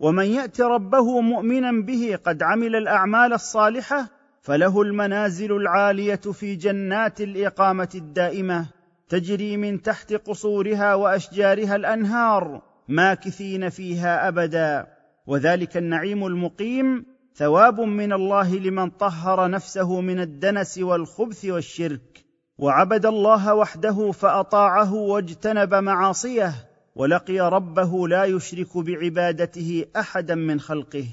[0.00, 4.06] ومن يأت ربه مؤمنا به قد عمل الأعمال الصالحة
[4.42, 8.66] فله المنازل العالية في جنات الإقامة الدائمة.
[9.14, 14.86] تجري من تحت قصورها وأشجارها الأنهار ماكثين فيها أبدا.
[15.26, 22.24] وذلك النعيم المقيم ثواب من الله لمن طهر نفسه من الدنس والخبث والشرك.
[22.58, 26.54] وعبد الله وحده فأطاعه واجتنب معاصيه
[26.94, 31.06] ولقي ربه لا يشرك بعبادته أحدا من خلقه.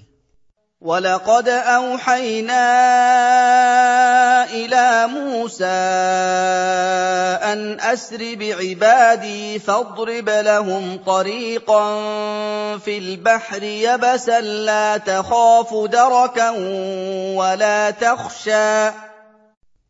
[0.82, 2.64] ولقد اوحينا
[4.50, 5.66] إلى موسى
[7.54, 11.84] ان اسر بعبادي فاضرب لهم طريقا
[12.78, 16.50] في البحر يبسا لا تخاف دركا
[17.38, 18.92] ولا تخشى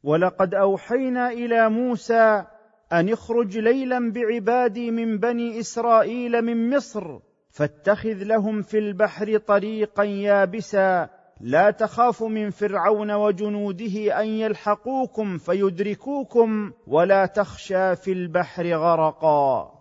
[0.04, 2.44] ولقد اوحينا إلى موسى
[2.92, 11.10] ان اخرج ليلا بعبادي من بني اسرائيل من مصر فاتخذ لهم في البحر طريقا يابسا.
[11.41, 19.72] لا تخاف من فرعون وجنوده أن يلحقوكم فيدركوكم ولا تخشى في البحر غرقا.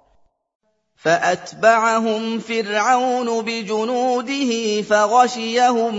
[0.95, 5.95] فأتبعهم فرعون بجنوده فغشيهم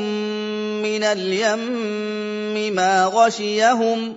[0.81, 4.15] من اليم ما غشيهم.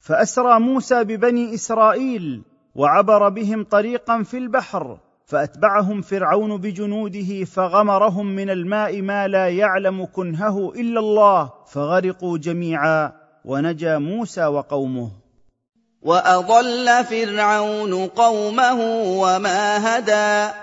[0.00, 2.42] فأسرى موسى ببني إسرائيل
[2.74, 5.07] وعبر بهم طريقا في البحر.
[5.28, 13.12] فأتبعهم فرعون بجنوده فغمرهم من الماء ما لا يعلم كنهه إلا الله فغرقوا جميعا
[13.44, 15.10] ونجا موسى وقومه.
[16.02, 18.80] وأضل فرعون قومه
[19.20, 20.54] وما هدى.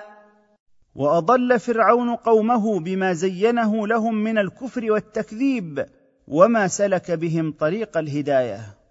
[0.95, 5.85] وأضل فرعون قومه بما زينه لهم من الكفر والتكذيب
[6.27, 8.84] وما سلك بهم طريق الهداية.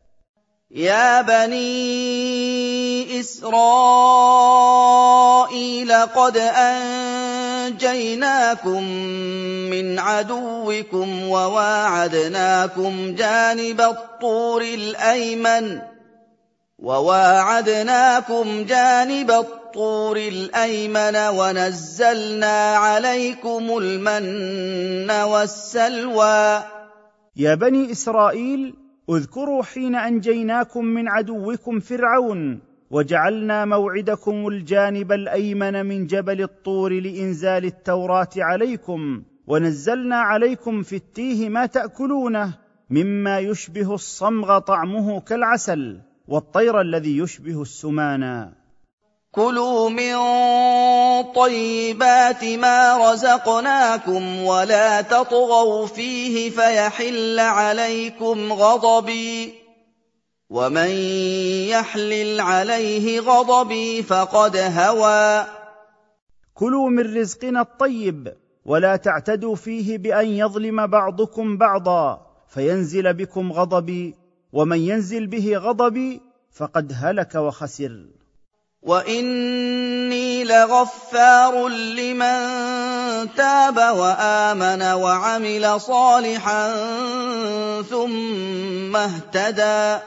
[0.75, 1.61] يا بني
[3.21, 3.53] اسرائيل
[5.93, 6.37] قد
[7.67, 8.83] انجيناكم
[9.71, 15.79] من عدوكم وواعدناكم جانب الطور الايمن
[16.79, 26.63] وواعدناكم جانب الطور الايمن ونزلنا عليكم المن والسلوى
[27.37, 36.43] يا بني اسرائيل اذكروا حين أنجيناكم من عدوكم فرعون وجعلنا موعدكم الجانب الأيمن من جبل
[36.43, 42.59] الطور لإنزال التوراة عليكم ونزلنا عليكم في التيه ما تأكلونه
[42.91, 48.64] مما يشبه الصمغ طعمه كالعسل والطير الذي يشبه السمانا.
[49.35, 50.15] كلوا من
[51.33, 59.55] طيبات ما رزقناكم ولا تطغوا فيه فيحل عليكم غضبي
[60.51, 60.89] ومن
[61.69, 65.47] يحلل عليه غضبي فقد هوى
[66.55, 68.33] كلوا من رزقنا الطيب
[68.65, 74.15] ولا تعتدوا فيه بان يظلم بعضكم بعضا فينزل بكم غضبي
[74.53, 76.21] ومن ينزل به غضبي
[76.53, 78.07] فقد هلك وخسر
[78.85, 82.37] واني لغفار لمن
[83.37, 86.73] تاب وامن وعمل صالحا
[87.83, 90.05] ثم اهتدى.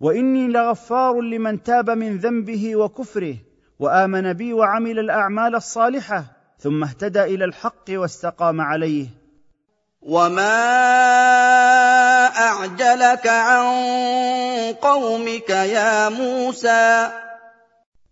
[0.00, 3.36] واني لغفار لمن تاب من ذنبه وكفره
[3.78, 6.24] وامن بي وعمل الاعمال الصالحه
[6.58, 9.06] ثم اهتدى إلى الحق واستقام عليه.
[10.02, 10.60] وما
[12.36, 13.64] اعجلك عن
[14.72, 17.10] قومك يا موسى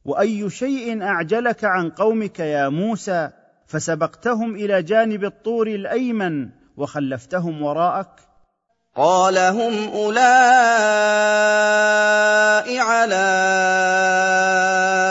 [0.08, 3.30] وأي شيء أعجلك عن قومك يا موسى
[3.66, 8.10] فسبقتهم إلى جانب الطور الأيمن وخلفتهم وراءك؟
[8.96, 10.18] قال هم أولئك
[12.78, 13.26] على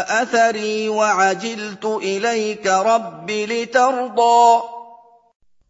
[0.10, 4.62] أثري وعجلت إليك رب لترضى.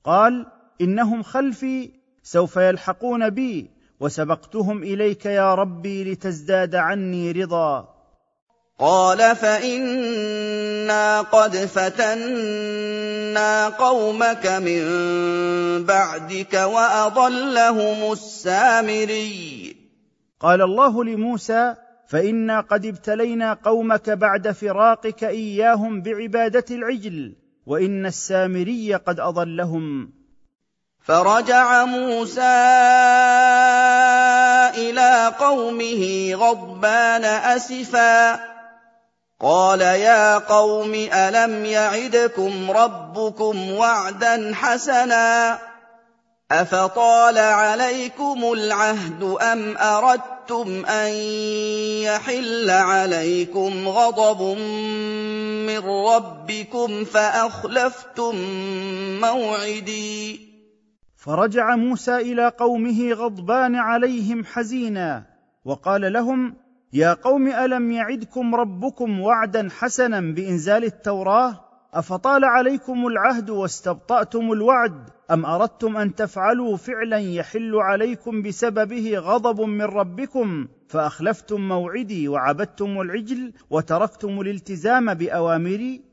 [0.03, 0.45] قال
[0.81, 1.91] إنهم خلفي
[2.23, 7.96] سوف يلحقون بي وسبقتهم إليك يا ربي لتزداد عني رضا.
[8.79, 12.09] قال فإنا قد فتنا
[13.69, 14.83] قومك من
[15.83, 19.75] بعدك وأضلهم السامري.
[20.39, 21.75] قال الله لموسى
[22.07, 30.13] فإنا قد ابتلينا قومك بعد فراقك إياهم بعبادة العجل وإن السامري قد أضلهم.
[31.03, 32.41] فرجع موسى
[34.77, 38.56] إلى قومه غضبان أسفا.
[39.41, 45.59] قال يا قوم ألم يعدكم ربكم وعدا حسنا
[46.51, 51.13] أفطال عليكم العهد أم أردتم أن
[52.03, 54.57] يحل عليكم غضب
[55.67, 58.35] من ربكم فأخلفتم
[59.21, 60.47] موعدي؟
[61.15, 65.23] فرجع موسى إلى قومه غضبان عليهم حزينا
[65.65, 66.55] وقال لهم
[66.93, 71.63] يا قوم ألم يعدكم ربكم وعدا حسنا بإنزال التوراة؟
[71.93, 79.81] أفطال عليكم العهد واستبطأتم الوعد؟ أم أردتم أن تفعلوا فعلا يحل عليكم بسببه غضب من
[79.81, 86.06] ربكم؟ فأخلفتم موعدي وعبدتم العجل وتركتم الالتزام بأوامري.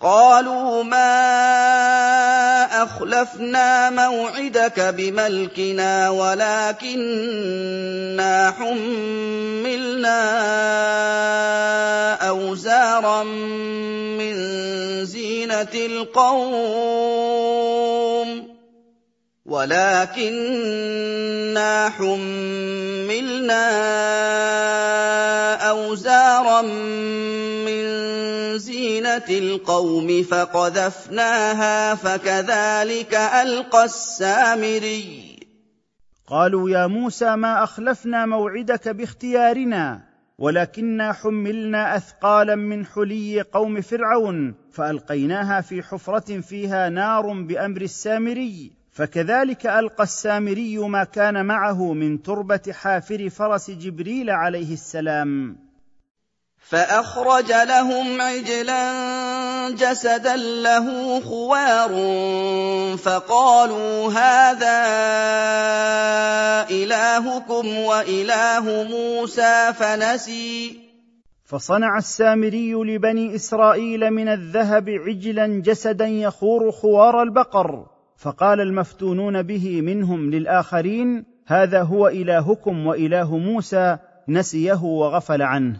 [0.00, 1.14] قالوا ما
[2.82, 7.34] أخلفنا موعدك بملكنا ولكنا
[8.58, 10.20] حملنا
[12.28, 14.34] أوزارا من
[15.04, 16.94] زينة القوم.
[19.46, 21.08] ولكنا
[21.88, 23.64] حملنا
[25.70, 26.62] أوزارا
[27.66, 27.84] من
[28.58, 35.36] زينة القوم فقذفناها فكذلك ألقى السامري.
[36.26, 40.00] قالوا يا موسى ما أخلفنا موعدك باختيارنا
[40.38, 48.83] ولكنا حملنا أثقالا من حلي قوم فرعون فألقيناها في حفرة فيها نار بأمر السامري.
[48.94, 55.56] فكذلك ألقى السامري ما كان معه من تربة حافر فرس جبريل عليه السلام.
[56.58, 58.90] فأخرج لهم عجلا
[59.70, 61.90] جسدا له خوار
[62.96, 64.78] فقالوا هذا
[66.70, 70.80] إلهكم وإله موسى فنسي.
[71.44, 77.93] فصنع السامري لبني إسرائيل من الذهب عجلا جسدا يخور خوار البقر.
[78.16, 83.98] فقال المفتونون به منهم للآخرين هذا هو إلهكم وإله موسى
[84.28, 85.76] نسيه وغفل عنه.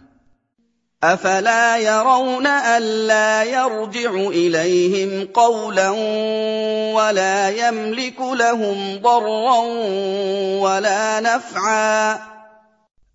[1.05, 5.91] أفلا يرون الا يرجع إليهم قولا
[6.95, 9.59] ولا يملك لهم ضرا
[10.61, 12.19] ولا نفعا.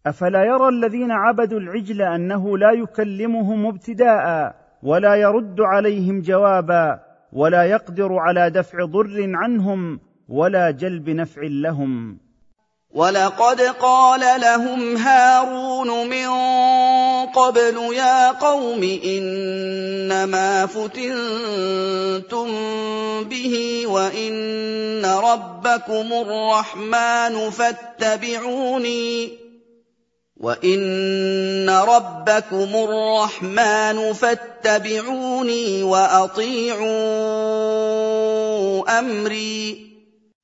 [0.07, 8.13] أفلا يرى الذين عبدوا العجل أنه لا يكلمهم ابتداء ولا يرد عليهم جوابا ولا يقدر
[8.13, 9.99] على دفع ضر عنهم
[10.30, 12.17] ولا جلب نفع لهم.
[12.91, 16.27] ولقد قال لهم هارون من
[17.25, 22.47] قبل يا قوم إنما فتنتم
[23.23, 29.48] به وإن ربكم الرحمن فاتبعوني.
[30.39, 36.79] وان ربكم الرحمن فاتبعوني واطيعوا
[38.99, 39.89] امري.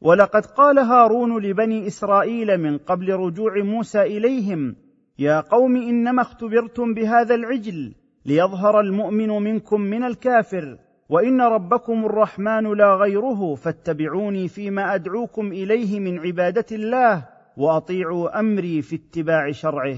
[0.01, 4.75] ولقد قال هارون لبني اسرائيل من قبل رجوع موسى اليهم
[5.19, 7.93] يا قوم انما اختبرتم بهذا العجل
[8.25, 10.77] ليظهر المؤمن منكم من الكافر
[11.09, 17.34] وان ربكم الرحمن لا غيره فاتبعوني فيما ادعوكم اليه من عباده الله.
[17.57, 19.97] وأطيعوا أمري في اتباع شرعه.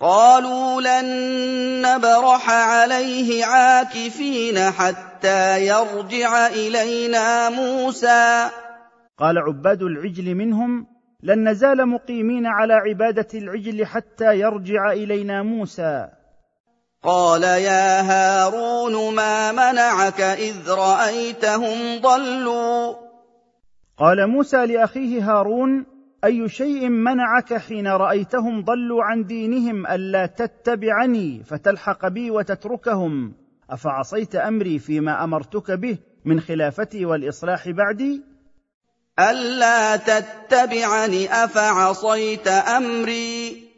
[0.00, 1.06] قالوا لن
[1.82, 8.50] نبرح عليه عاكفين حتى يرجع إلينا موسى.
[9.18, 10.86] قال عباد العجل منهم
[11.22, 16.08] لن نزال مقيمين على عبادة العجل حتى يرجع إلينا موسى.
[17.02, 22.94] قال يا هارون ما منعك إذ رأيتهم ضلوا؟
[23.98, 32.08] قال موسى لأخيه هارون أي شيء منعك حين رأيتهم ضلوا عن دينهم ألا تتبعني فتلحق
[32.08, 33.32] بي وتتركهم؟
[33.70, 38.22] أفعصيت أمري فيما أمرتك به من خلافتي والإصلاح بعدي؟
[39.18, 43.68] ألا تتبعني أفعصيت أمري؟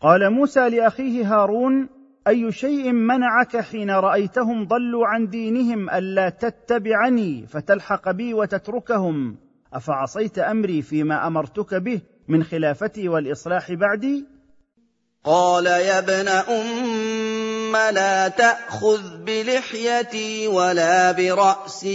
[0.00, 1.88] قال موسى لأخيه هارون
[2.28, 9.43] أي شيء منعك حين رأيتهم ضلوا عن دينهم ألا تتبعني فتلحق بي وتتركهم؟
[9.74, 14.24] أفعصيت أمري فيما أمرتك به من خلافتي والإصلاح بعدي؟
[15.24, 21.90] قال يا ابن أم لا تأخذ بلحيتي ولا برأسي.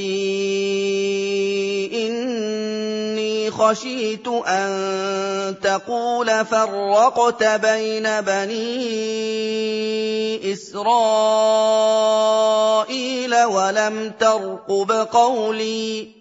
[1.93, 8.93] إني خشيت أن تقول فرقت بين بني
[10.53, 10.93] إسرائيل
[13.43, 16.18] ولم ترقب قولي.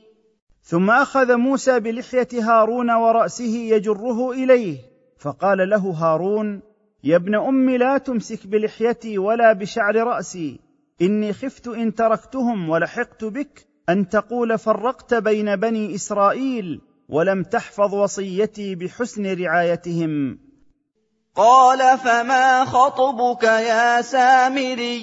[0.69, 4.79] ثم أخذ موسى بلحية هارون ورأسه يجره إليه
[5.19, 6.63] فقال له هارون
[7.05, 10.61] يا ابن أم لا تمسك بلحيتي ولا بشعر رأسي.
[11.03, 18.75] إني خفت إن تركتهم ولحقت بك أن تقول فرقت بين بني إسرائيل ولم تحفظ وصيتي
[18.75, 20.39] بحسن رعايتهم.
[21.35, 25.03] قال فما خطبك يا سامري؟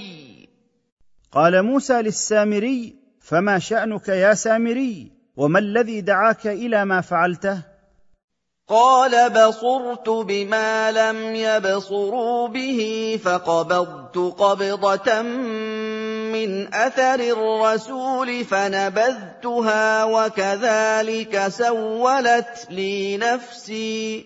[1.31, 7.61] قال موسى للسامري فما شأنك يا سامري؟ وما الذي دعاك إلى ما فعلته؟
[8.67, 12.79] قال بصرت بما لم يبصروا به
[13.23, 15.21] فقبضت قبضة
[16.31, 24.25] من أثر الرسول فنبذتها وكذلك سولت لي نفسي.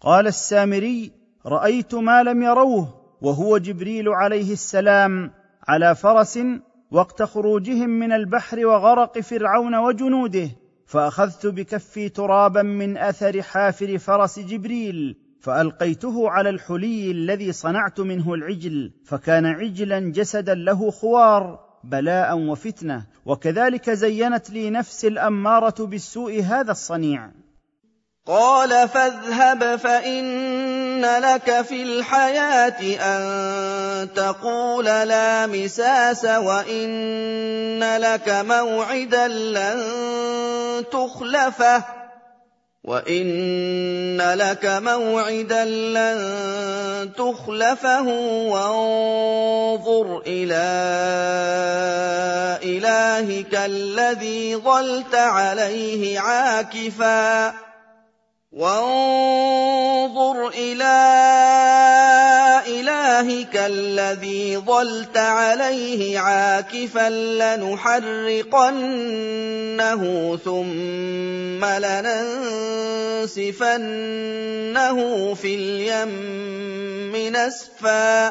[0.00, 1.12] قال السامري
[1.46, 2.88] رأيت ما لم يروه
[3.22, 5.30] وهو جبريل عليه السلام
[5.68, 6.38] على فرس
[6.90, 10.50] وقت خروجهم من البحر وغرق فرعون وجنوده
[10.86, 18.92] فأخذت بكفي ترابا من أثر حافر فرس جبريل فألقيته على الحلي الذي صنعت منه العجل
[19.04, 27.30] فكان عجلا جسدا له خوار بلاء وفتنة وكذلك زينت لي نفسي الأمارة بالسوء هذا الصنيع.
[28.28, 39.84] قال فاذهب فان لك في الحياة ان تقول لا مساس وان لك موعدا لن
[40.92, 41.84] تخلفه
[42.84, 46.20] وان لك موعدا لن
[47.16, 48.08] تخلفه
[48.52, 50.68] وانظر إلى
[52.62, 57.67] الهك الذي ظلت عليه عاكفا
[58.52, 60.96] وانظر إلى
[62.66, 68.72] إلهك الذي ظلت عليه عاكفا لنحرقنه
[70.36, 73.34] ثم لننسفنه
[75.34, 78.28] في اليم نسفا.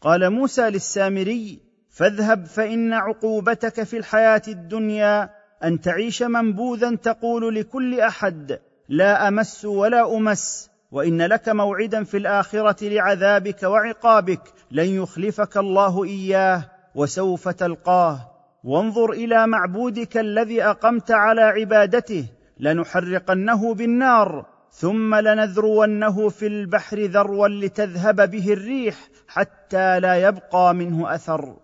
[0.00, 1.58] قال موسى للسامري
[1.90, 5.30] فاذهب فإن عقوبتك في الحياة الدنيا
[5.64, 8.58] أن تعيش منبوذا تقول لكل أحد
[8.88, 16.64] لا أمس ولا أمس وإن لك موعدا في الآخرة لعذابك وعقابك لن يخلفك الله إياه
[16.94, 18.30] وسوف تلقاه.
[18.64, 22.26] وانظر إلى معبودك الذي أقمت على عبادته
[22.60, 28.96] لنحرقنه بالنار ثم لنذرونه في البحر ذروا لتذهب به الريح
[29.28, 31.56] حتى لا يبقى منه أثر.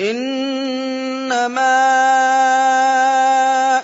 [0.00, 1.42] إنما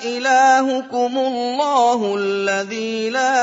[0.04, 3.38] الهكم الله الذي لا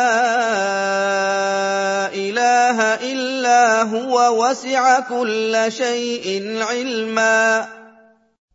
[2.14, 2.82] اله
[3.12, 7.68] الا هو وسع كل شيء علما.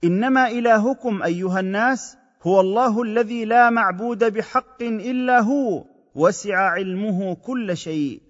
[0.05, 5.85] انما الهكم ايها الناس هو الله الذي لا معبود بحق الا هو
[6.15, 8.21] وسع علمه كل شيء.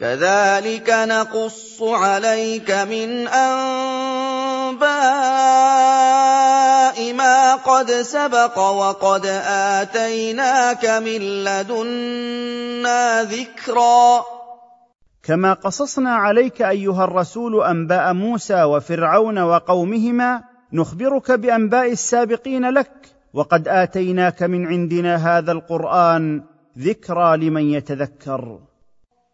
[0.00, 4.82] كذلك نقص عليك من انباء
[7.12, 9.26] ما قد سبق وقد
[9.80, 14.24] آتيناك من لدنا ذكرا.
[15.22, 20.30] كما قصصنا عليك أيها الرسول أنباء موسى وفرعون وقومهما
[20.72, 22.92] نخبرك بأنباء السابقين لك
[23.34, 26.42] وقد آتيناك من عندنا هذا القرآن
[26.78, 28.58] ذكرى لمن يتذكر.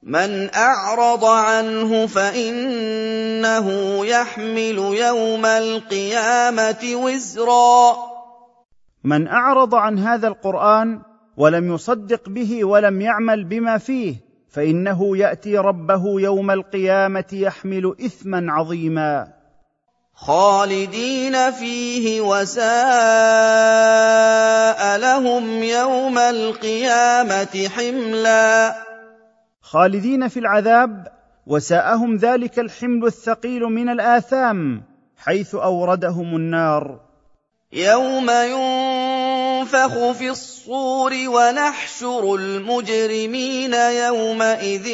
[0.02, 3.68] من أعرض عنه فإنه
[4.06, 7.96] يحمل يوم القيامة وزرا.
[9.04, 11.00] من أعرض عن هذا القرآن
[11.36, 14.14] ولم يصدق به ولم يعمل بما فيه
[14.50, 19.28] فإنه يأتي ربه يوم القيامة يحمل إثما عظيما.
[20.14, 22.68] خالدين فيه وساء
[24.98, 28.87] لهم يوم القيامة حملا.
[29.70, 31.08] خالدين في العذاب
[31.46, 34.82] وساءهم ذلك الحمل الثقيل من الآثام
[35.16, 37.00] حيث أوردهم النار.
[37.72, 44.86] يوم ينفخ في الصور ونحشر المجرمين يومئذ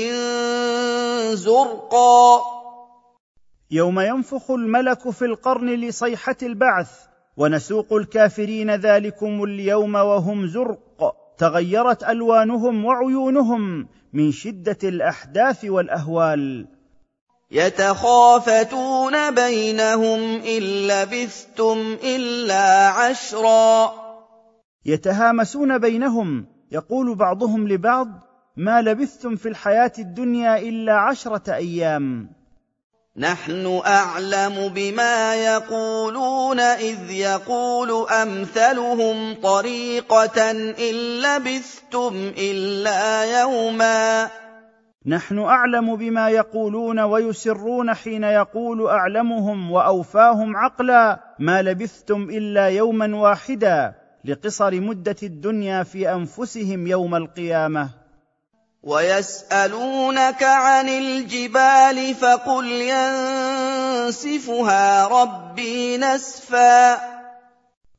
[1.34, 2.40] زرقا.
[3.70, 6.90] يوم ينفخ الملك في القرن لصيحة البعث
[7.36, 16.66] ونسوق الكافرين ذلكم اليوم وهم زرق تغيرت ألوانهم وعيونهم من شدة الأحداث والأهوال.
[17.50, 23.92] يتخافتون بينهم إن لبثتم إلا عشرا.
[24.86, 26.46] يتهامسون بينهم.
[26.72, 28.08] يقول بعضهم لبعض
[28.56, 32.30] ما لبثتم في الحياة الدنيا إلا عشرة أيام.
[33.16, 44.30] نحن أعلم بما يقولون إذ يقول أمثلهم طريقة إن لبثتم إلا يوما.
[45.06, 53.94] نحن أعلم بما يقولون ويسرون حين يقول أعلمهم وأوفاهم عقلا ما لبثتم إلا يوما واحدا
[54.24, 58.03] لقصر مدة الدنيا في أنفسهم يوم القيامة.
[58.84, 62.66] ويسألونك عن الجبال فقل
[64.04, 66.98] ينسفها ربي نسفا.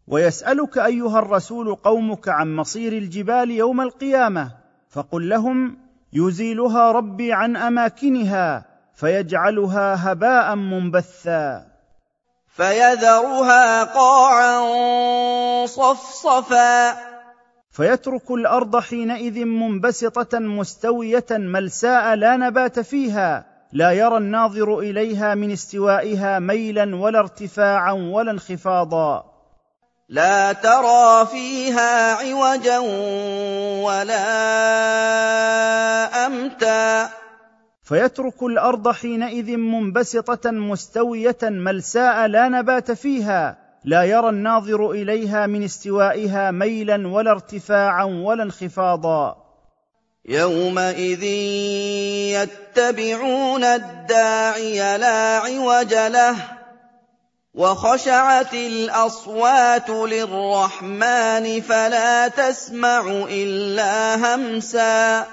[0.07, 4.51] ويسألك أيها الرسول قومك عن مصير الجبال يوم القيامة
[4.89, 5.77] فقل لهم
[6.13, 8.65] يزيلها ربي عن أماكنها
[8.95, 11.65] فيجعلها هباء منبثا.
[12.55, 14.55] فيذرها قاعا
[15.65, 17.14] صفصفا.
[17.75, 26.39] فيترك الأرض حينئذ منبسطة مستوية ملساء لا نبات فيها لا يرى الناظر إليها من استوائها
[26.39, 29.23] ميلا ولا ارتفاعا ولا انخفاضا.
[30.09, 32.79] لا ترى فيها عوجا
[33.85, 34.25] ولا
[36.25, 37.09] أمتا.
[37.83, 46.51] فيترك الأرض حينئذ منبسطة مستوية ملساء لا نبات فيها لا يرى الناظر إليها من استوائها
[46.51, 49.37] ميلا ولا ارتفاعا ولا انخفاضا.
[50.25, 51.23] يومئذ
[52.33, 56.35] يتبعون الداعي لا عوج له
[57.53, 65.25] وخشعت الأصوات للرحمن فلا تسمع إلا همسا.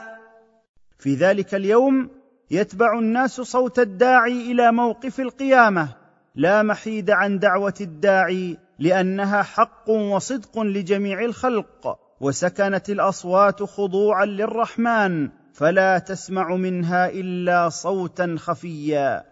[0.99, 2.11] في ذلك اليوم
[2.51, 6.02] يتبع الناس صوت الداعي إلى موقف القيامة
[6.35, 15.99] لا محيد عن دعوة الداعي لأنها حق وصدق لجميع الخلق وسكنت الأصوات خضوعا للرحمن فلا
[15.99, 19.25] تسمع منها إلا صوتا خفيا.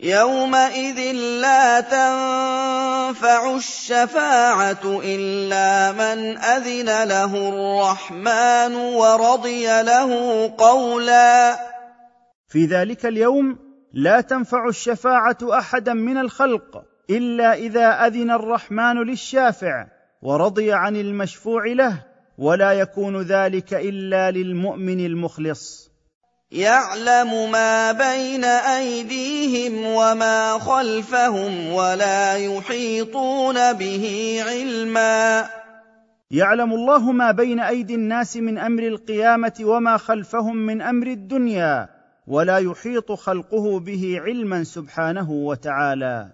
[0.00, 10.10] يومئذ لا تنفع الشفاعة إلا من أذن له الرحمن ورضي له
[10.58, 11.56] قولا.
[12.48, 19.86] في ذلك اليوم لا تنفع الشفاعة أحدا من الخلق إلا إذا أذن الرحمن للشافع
[20.22, 22.04] ورضي عن المشفوع له
[22.38, 25.90] ولا يكون ذلك إلا للمؤمن المخلص.
[26.52, 35.50] يعلم ما بين أيديهم وما خلفهم ولا يحيطون به علما.
[36.30, 41.99] يعلم الله ما بين أيدي الناس من أمر القيامة وما خلفهم من أمر الدنيا
[42.30, 46.28] ولا يحيط خلقه به علما سبحانه وتعالى.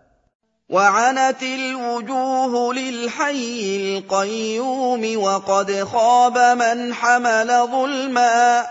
[0.68, 8.66] وعنت الوجوه للحي القيوم وقد خاب من حمل ظلما.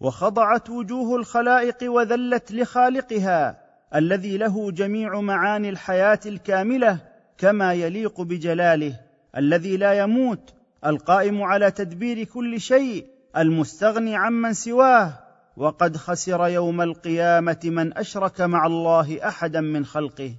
[0.00, 3.56] وخضعت وجوه الخلائق وذلت لخالقها
[3.94, 6.98] الذي له جميع معاني الحياة الكاملة
[7.38, 9.00] كما يليق بجلاله
[9.36, 10.54] الذي لا يموت
[10.86, 13.06] القائم على تدبير كل شيء
[13.36, 15.27] المستغني عمن سواه.
[15.58, 20.34] وقد خسر يوم القيامة من أشرك مع الله أحدا من خلقه.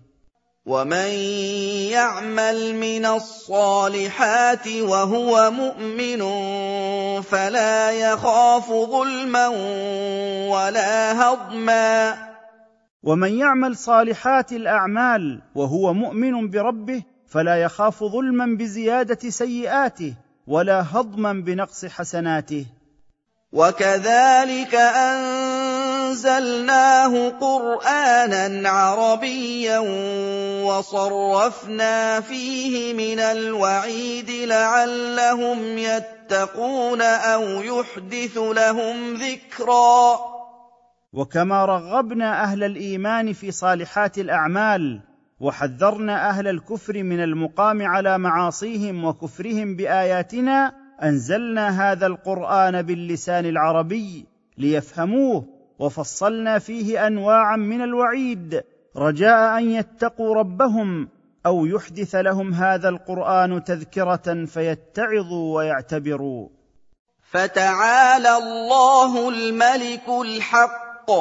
[0.66, 1.12] ومن
[1.92, 6.22] يعمل من الصالحات وهو مؤمن
[7.22, 9.48] فلا يخاف ظلما
[10.48, 12.16] ولا هضما.
[13.04, 20.14] ومن يعمل صالحات الأعمال وهو مؤمن بربه فلا يخاف ظلما بزيادة سيئاته
[20.48, 22.66] ولا هضما بنقص حسناته.
[23.52, 24.76] وكذلك
[26.06, 29.80] انزلناه قرانا عربيا
[30.66, 40.20] وصرفنا فيه من الوعيد لعلهم يتقون أو يحدث لهم ذكرا
[41.14, 45.02] وكما رغبنا أهل الايمان في صالحات الاعمال
[45.40, 54.26] وحذرنا أهل الكفر من المقام على معاصيهم وكفرهم باياتنا أنزلنا هذا القرآن باللسان العربي
[54.58, 55.46] ليفهموه
[55.80, 58.64] وفصلنا فيه أنواعا من الوعيد
[58.98, 61.10] رجاء أن يتقوا ربهم
[61.46, 66.50] أو يحدث لهم هذا القرآن تذكرة فيتعظوا ويعتبروا.
[67.32, 71.12] فتعالى الله الملك الحق.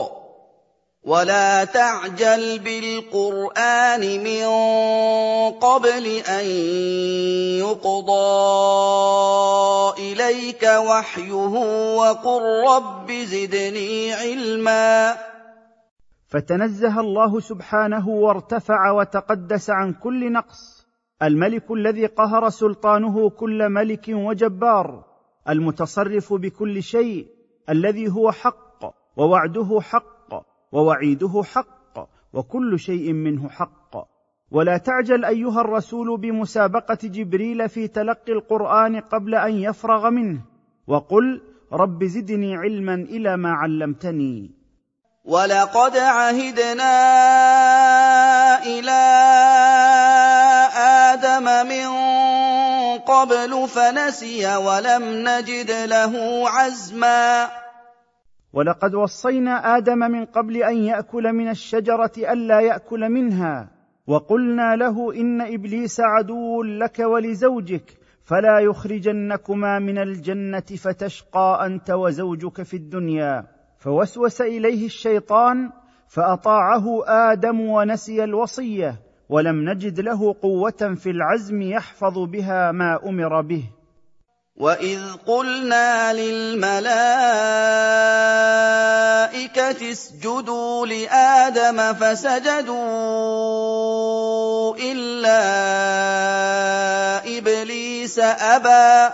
[1.09, 4.49] ولا تعجل بالقران من
[5.57, 6.47] قبل ان
[7.65, 8.13] يقضى
[10.13, 11.55] اليك وحيه
[11.97, 15.17] وقل رب زدني علما
[16.29, 20.87] فتنزه الله سبحانه وارتفع وتقدس عن كل نقص.
[21.23, 25.05] الملك الذي قهر سلطانه كل ملك وجبار.
[25.49, 27.27] المتصرف بكل شيء.
[27.69, 28.85] الذي هو حق.
[29.17, 30.18] ووعده حق.
[30.73, 34.09] ووعيده حق وكل شيء منه حق.
[34.51, 40.41] ولا تعجل أيها الرسول بمسابقة جبريل في تلقي القرآن قبل أن يفرغ منه.
[40.87, 41.43] وقل
[41.73, 44.51] رب زدني علما إلى ما علمتني.
[45.25, 46.95] ولقد عهدنا
[48.63, 49.03] إلى
[51.13, 51.89] آدم من
[52.99, 57.49] قبل فنسي ولم نجد له عزما.
[58.53, 63.71] ولقد وصينا آدم من قبل أن يأكل من الشجرة ألا يأكل منها
[64.07, 72.77] وقلنا له إن إبليس عدو لك ولزوجك فلا يخرجنكما من الجنة فتشقى أنت وزوجك في
[72.77, 73.47] الدنيا.
[73.79, 75.71] فوسوس إليه الشيطان
[76.09, 83.65] فأطاعه آدم ونسي الوصية ولم نجد له قوة في العزم يحفظ بها ما أمر به.
[84.59, 86.91] وَإِذْ قُلْنَا لِلْمَلَائِكَةِ
[89.91, 92.77] اسْجُدُوا لِآدَمَ فَسَجَدُوا
[94.77, 95.43] إِلَّا
[97.39, 99.11] إِبْلِيسَ أَبَىٰ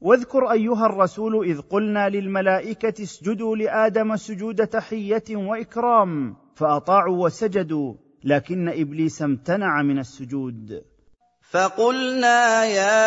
[0.00, 7.94] واذكر أيها الرسول إذ قلنا للملائكة اسجدوا لآدم سجود تحية وإكرام فأطاعوا وسجدوا
[8.24, 10.93] لكن إبليس امتنع من السجود.
[11.50, 13.04] فقلنا يا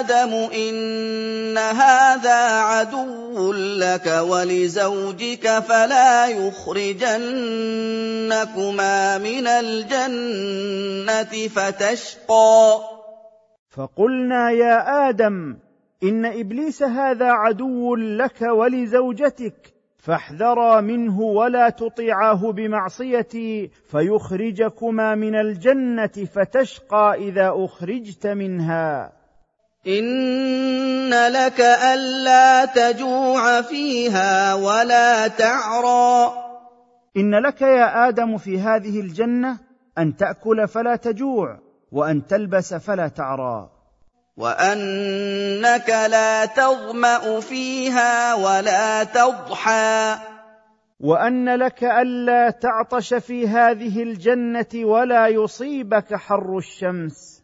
[0.00, 7.28] آدم ان هذا عدو لك ولزوجك فلا يخرجنكما
[9.18, 12.80] من الجنه فتشقى.
[13.70, 15.56] فقلنا يا آدم
[16.02, 19.71] ان ابليس هذا عدو لك ولزوجتك
[20.02, 29.12] فاحذرا منه ولا تطيعاه بمعصيتي فيخرجكما من الجنة فتشقى إذا أخرجت منها.
[29.86, 36.32] إن لك ألا تجوع فيها ولا تعرى.
[37.16, 39.58] إن لك يا آدم في هذه الجنة
[39.98, 41.58] أن تأكل فلا تجوع
[41.92, 43.81] وأن تلبس فلا تعرى.
[44.36, 50.16] وانك لا تظما فيها ولا تضحى.
[51.00, 57.42] وان لك الا تعطش في هذه الجنه ولا يصيبك حر الشمس.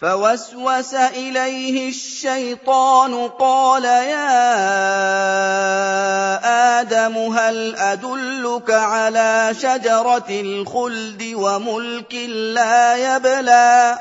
[0.00, 4.40] فوسوس اليه الشيطان قال يا
[6.80, 12.14] آدم هل ادلك على شجره الخلد وملك
[12.54, 13.98] لا يبلى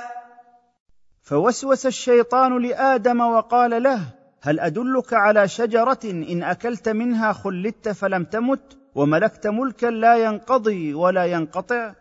[1.27, 3.99] فوسوس الشيطان لآدم وقال له
[4.41, 11.25] هل أدلك على شجرة إن أكلت منها خلدت فلم تمت وملكت ملكا لا ينقضي ولا
[11.25, 11.93] ينقطع؟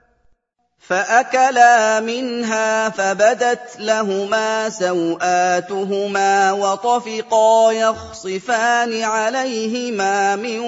[0.79, 10.59] فأكلا منها فبدت لهما سوآتهما وطفقا يخصفان عليهما من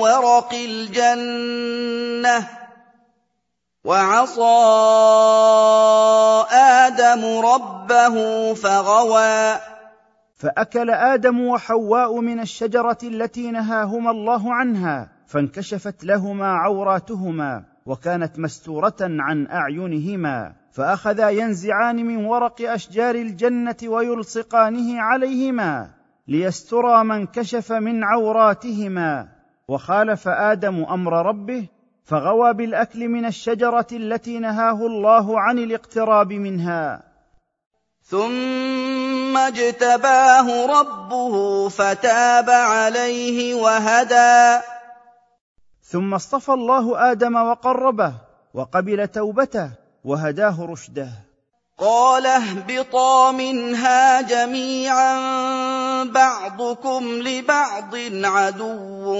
[0.00, 2.48] ورق الجنة.
[3.84, 4.40] وعصى
[6.52, 9.60] آدم ربه فغوى.
[10.36, 19.46] فأكل آدم وحواء من الشجرة التي نهاهما الله عنها فانكشفت لهما عوراتهما وكانت مستورة عن
[19.46, 20.52] أعينهما.
[20.72, 25.90] فأخذا ينزعان من ورق أشجار الجنة ويلصقانه عليهما
[26.28, 29.28] ليسترى ما انكشف من عوراتهما.
[29.68, 31.68] وخالف آدم أمر ربه
[32.04, 37.02] فغوى بالأكل من الشجرة التي نهاه الله عن الاقتراب منها.
[38.02, 44.62] ثم اجتباه ربه فتاب عليه وهدى.
[45.82, 48.12] ثم اصطفى الله آدم وقربه
[48.54, 49.70] وقبل توبته
[50.04, 51.08] وهداه رشده.
[51.78, 55.14] قال اهبطا منها جميعا
[56.04, 57.94] بعضكم لبعض
[58.24, 59.14] عدو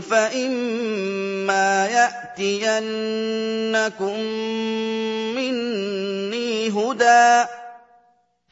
[0.00, 3.00] فإما يأتينكم
[5.34, 7.44] مني هدى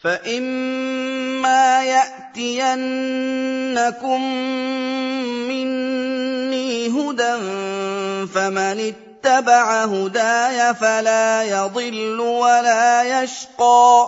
[0.03, 3.03] فإما يأتينكم
[5.49, 7.37] مني هدى
[8.27, 14.07] فمن اتبع هداي فلا يضل ولا يشقى.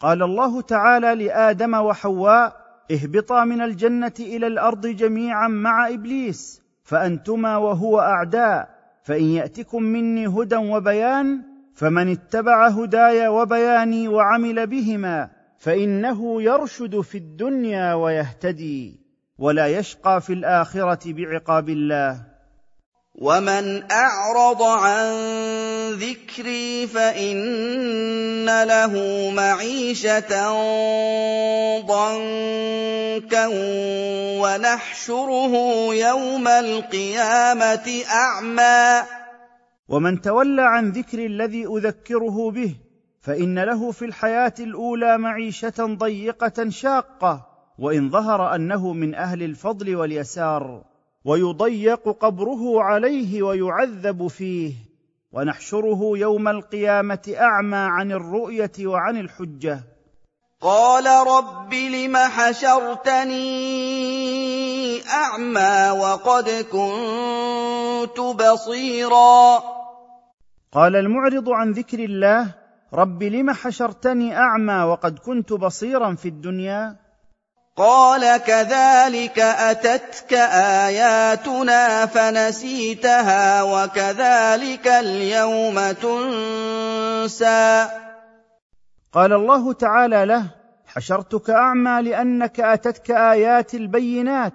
[0.00, 2.56] قال الله تعالى لآدم وحواء
[2.90, 8.68] اهبطا من الجنة إلى الأرض جميعا مع إبليس فأنتما وهو أعداء
[9.04, 11.42] فإن يأتكم مني هدى وبيان
[11.74, 19.00] فمن اتبع هداي وبياني وعمل بهما فإنه يرشد في الدنيا ويهتدي
[19.38, 22.35] ولا يشقى في الآخرة بعقاب الله.
[23.18, 25.12] ومن اعرض عن
[25.90, 28.92] ذكري فان له
[29.30, 30.50] معيشه
[31.80, 33.46] ضنكا
[34.40, 35.54] ونحشره
[35.94, 39.06] يوم القيامه اعمى
[39.88, 42.74] ومن تولى عن ذكر الذي اذكره به
[43.20, 47.46] فان له في الحياة الاولى معيشه ضيقه شاقه
[47.78, 50.95] وان ظهر انه من أهل الفضل واليسار
[51.26, 54.72] ويضيق قبره عليه ويعذب فيه.
[55.32, 59.80] ونحشره يوم القيامة أعمى عن الرؤية وعن الحجة.
[60.60, 63.42] قال رب لم حشرتني
[65.08, 69.58] أعمى وقد كنت بصيرا.
[70.72, 72.54] قال المعرض عن ذكر الله
[72.94, 77.05] رب لم حشرتني أعمى وقد كنت بصيرا في الدنيا؟
[77.76, 80.32] قال كذلك أتتك
[80.86, 87.88] آياتنا فنسيتها وكذلك اليوم تنسى.
[89.12, 90.44] قال الله تعالى له
[90.86, 94.52] حشرتك أعمى لأنك أتتك آيات البينات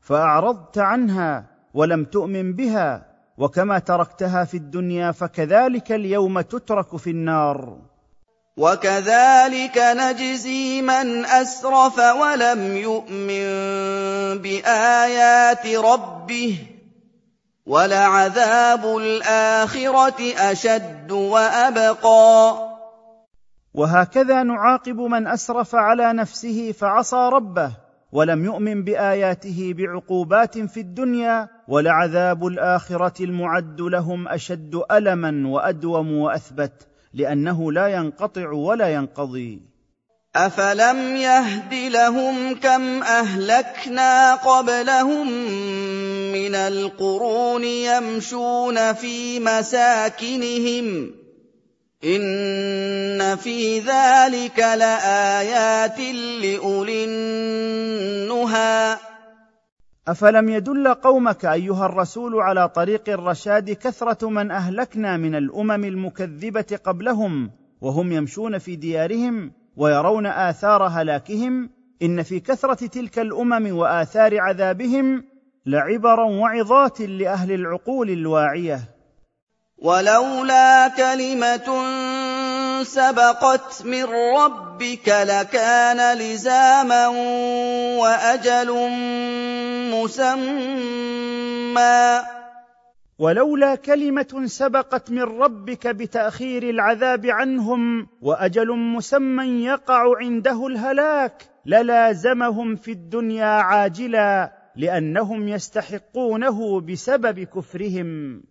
[0.00, 1.44] فأعرضت عنها
[1.74, 3.06] ولم تؤمن بها
[3.38, 7.91] وكما تركتها في الدنيا فكذلك اليوم تترك في النار.
[8.56, 13.48] وكذلك نجزي من اسرف ولم يؤمن
[14.38, 16.58] بايات ربه
[17.66, 22.56] ولعذاب الاخره اشد وابقى
[23.74, 27.70] وهكذا نعاقب من اسرف على نفسه فعصى ربه
[28.12, 37.72] ولم يؤمن باياته بعقوبات في الدنيا ولعذاب الاخره المعد لهم اشد الما وادوم واثبت لأنه
[37.72, 39.62] لا ينقطع ولا ينقضي.
[40.36, 45.32] أفلم يهد لهم كم أهلكنا قبلهم
[46.32, 51.14] من القرون يمشون في مساكنهم.
[52.04, 56.00] إِنَّ فِي ذَٰلِكَ لَآيَاتٍ
[56.42, 59.11] لِّأُولِي النُّهَىٰ.
[60.08, 67.50] أفلم يدل قومك أيها الرسول على طريق الرشاد كثرة من أهلكنا من الأمم المكذبة قبلهم
[67.80, 71.70] وهم يمشون في ديارهم ويرون آثار هلاكهم
[72.02, 75.24] إن في كثرة تلك الأمم وآثار عذابهم
[75.66, 78.80] لعبرا وعظات لأهل العقول الواعية.
[79.78, 81.82] ولولا كلمة
[82.84, 84.04] سبقت من
[84.38, 87.08] ربك لكان لزاما
[87.98, 88.70] وأجل
[89.94, 91.12] مسمى.
[93.18, 102.90] ولولا كلمة سبقت من ربك بتأخير العذاب عنهم وأجل مسمى يقع عنده الهلاك للازمهم في
[102.90, 108.42] الدنيا عاجلا لأنهم يستحقونه بسبب كفرهم.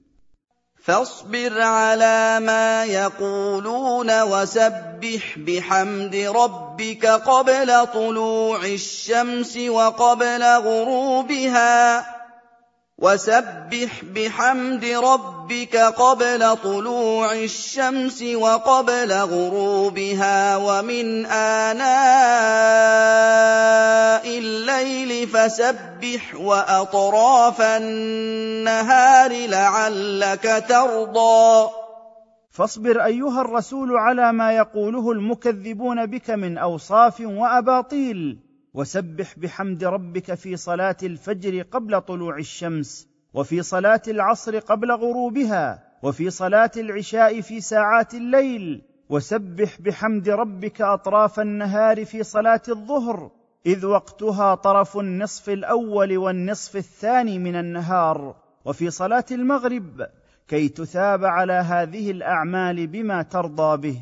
[0.84, 12.06] فاصبر على ما يقولون وسبح بحمد ربك قبل طلوع الشمس وقبل غروبها
[13.02, 21.82] وسبح بحمد ربك قبل طلوع الشمس وقبل غروبها ومن آناء
[24.38, 31.70] الليل فسبح وأطراف النهار لعلك ترضى.
[32.52, 38.51] فاصبر أيها الرسول على ما يقوله المكذبون بك من أوصاف وأباطيل.
[38.74, 46.30] وسبح بحمد ربك في صلاة الفجر قبل طلوع الشمس وفي صلاة العصر قبل غروبها وفي
[46.30, 48.82] صلاة العشاء في ساعات الليل.
[49.10, 53.32] وسبح بحمد ربك أطراف النهار في صلاة الظهر
[53.66, 58.36] إذ وقتها طرف النصف الأول والنصف الثاني من النهار.
[58.66, 60.08] وفي صلاة المغرب
[60.48, 64.02] كي تثاب على هذه الأعمال بما ترضى به.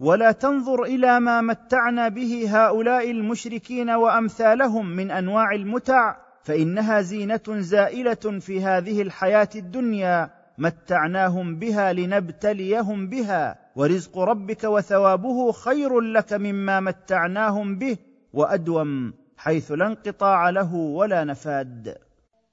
[0.00, 8.38] ولا تنظر إلى ما متعنا به هؤلاء المشركين وأمثالهم من أنواع المتع فإنها زينة زائلة
[8.40, 17.78] في هذه الحياة الدنيا متعناهم بها لنبتليهم بها ورزق ربك وثوابه خير لك مما متعناهم
[17.78, 17.96] به
[18.32, 22.05] وأدوم حيث لا انقطاع له ولا نفاد.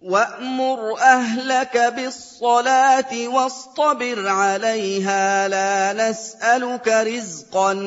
[0.04, 7.78] وَأْمُرْ أَهْلَكَ بِالصَّلَاةِ وَاصْطَبِرْ عَلَيْهَا ۖ لَا نَسْأَلُكَ رِزْقًا ۖ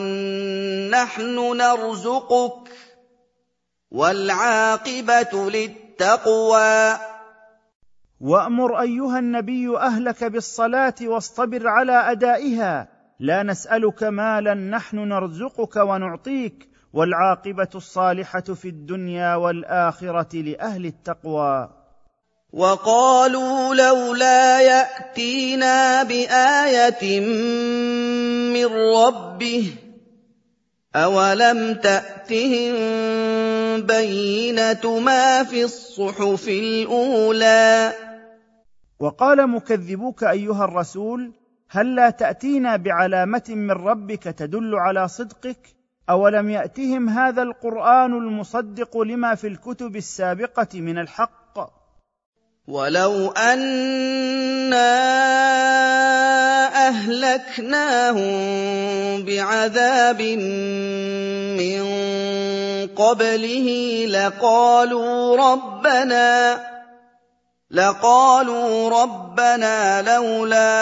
[0.90, 2.72] نَّحْنُ نَرْزُقُكَ ۗ
[3.90, 6.98] وَالْعَاقِبَةُ لِلتَّقْوَىٰ.
[8.20, 12.88] وامر ايها النبي اهلك بالصلاه واصطبر على ادائها
[13.20, 21.85] لا نسالك مالا نحن نرزقك ونعطيك والعاقبه الصالحه في الدنيا والاخره لاهل التقوى.
[22.56, 27.20] وَقَالُوا لَوْلَا يَأْتِينَا بِآيَةٍ
[28.56, 28.66] مِّن
[28.96, 29.78] رَّبِّهِ ۚ
[30.96, 32.72] أَوَلَمْ تَأْتِهِم
[33.82, 37.92] بَيِّنَةُ مَا فِي الصُّحُفِ الْأُولَىٰ
[39.00, 41.32] وقال مكذبوك أيها الرسول
[41.70, 45.76] هل لا تأتينا بعلامة من ربك تدل على صدقك؟
[46.10, 51.45] أولم يأتهم هذا القرآن المصدق لما في الكتب السابقة من الحق؟
[52.68, 54.90] وَلَوْ أَنَّا
[56.88, 58.26] أَهْلَكْنَاهُم
[59.22, 60.22] بِعَذَابٍ
[61.62, 61.82] مِّن
[62.96, 63.68] قبله
[64.10, 66.60] لقالوا ربنا
[67.70, 70.72] لقالوا ربنا لولا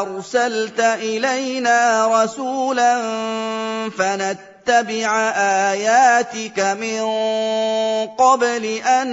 [0.00, 3.00] ارسلت الينا رسولا
[3.98, 7.00] فنتبع آياتك من
[8.06, 9.08] قبل أن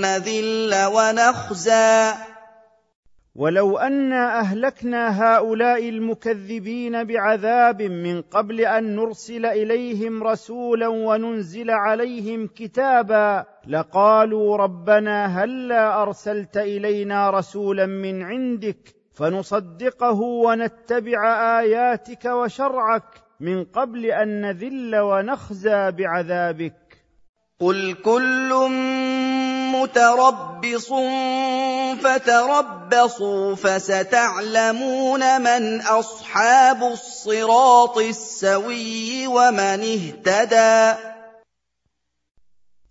[0.00, 2.12] نذل ونخزي
[3.36, 13.44] ولو انا أهلكنا هؤلاء المكذبين بعذاب من قبل أن نرسل إليهم رسولا وننزل عليهم كتابا
[13.66, 21.20] لقالوا ربنا هلا أرسلت إلينا رسولا من عندك فنصدقه ونتبع
[21.60, 23.23] آياتك وشرعك.
[23.40, 26.74] من قبل أن نذل ونخزى بعذابك.
[27.60, 28.50] قل كل
[29.74, 30.92] متربص
[32.02, 40.98] فتربصوا فستعلمون من أصحاب الصراط السوي ومن اهتدى.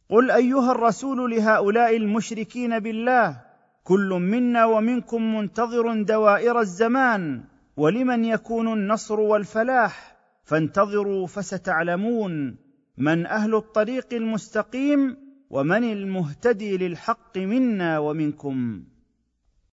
[0.09, 3.41] قل أيها الرسول لهؤلاء المشركين بالله
[3.83, 7.43] كل منا ومنكم منتظر دوائر الزمان
[7.77, 10.12] ولمن يكون النصر والفلاح؟
[10.43, 12.57] فانتظروا فستعلمون
[12.97, 15.17] من أهل الطريق المستقيم
[15.49, 18.83] ومن المهتدي للحق منا ومنكم.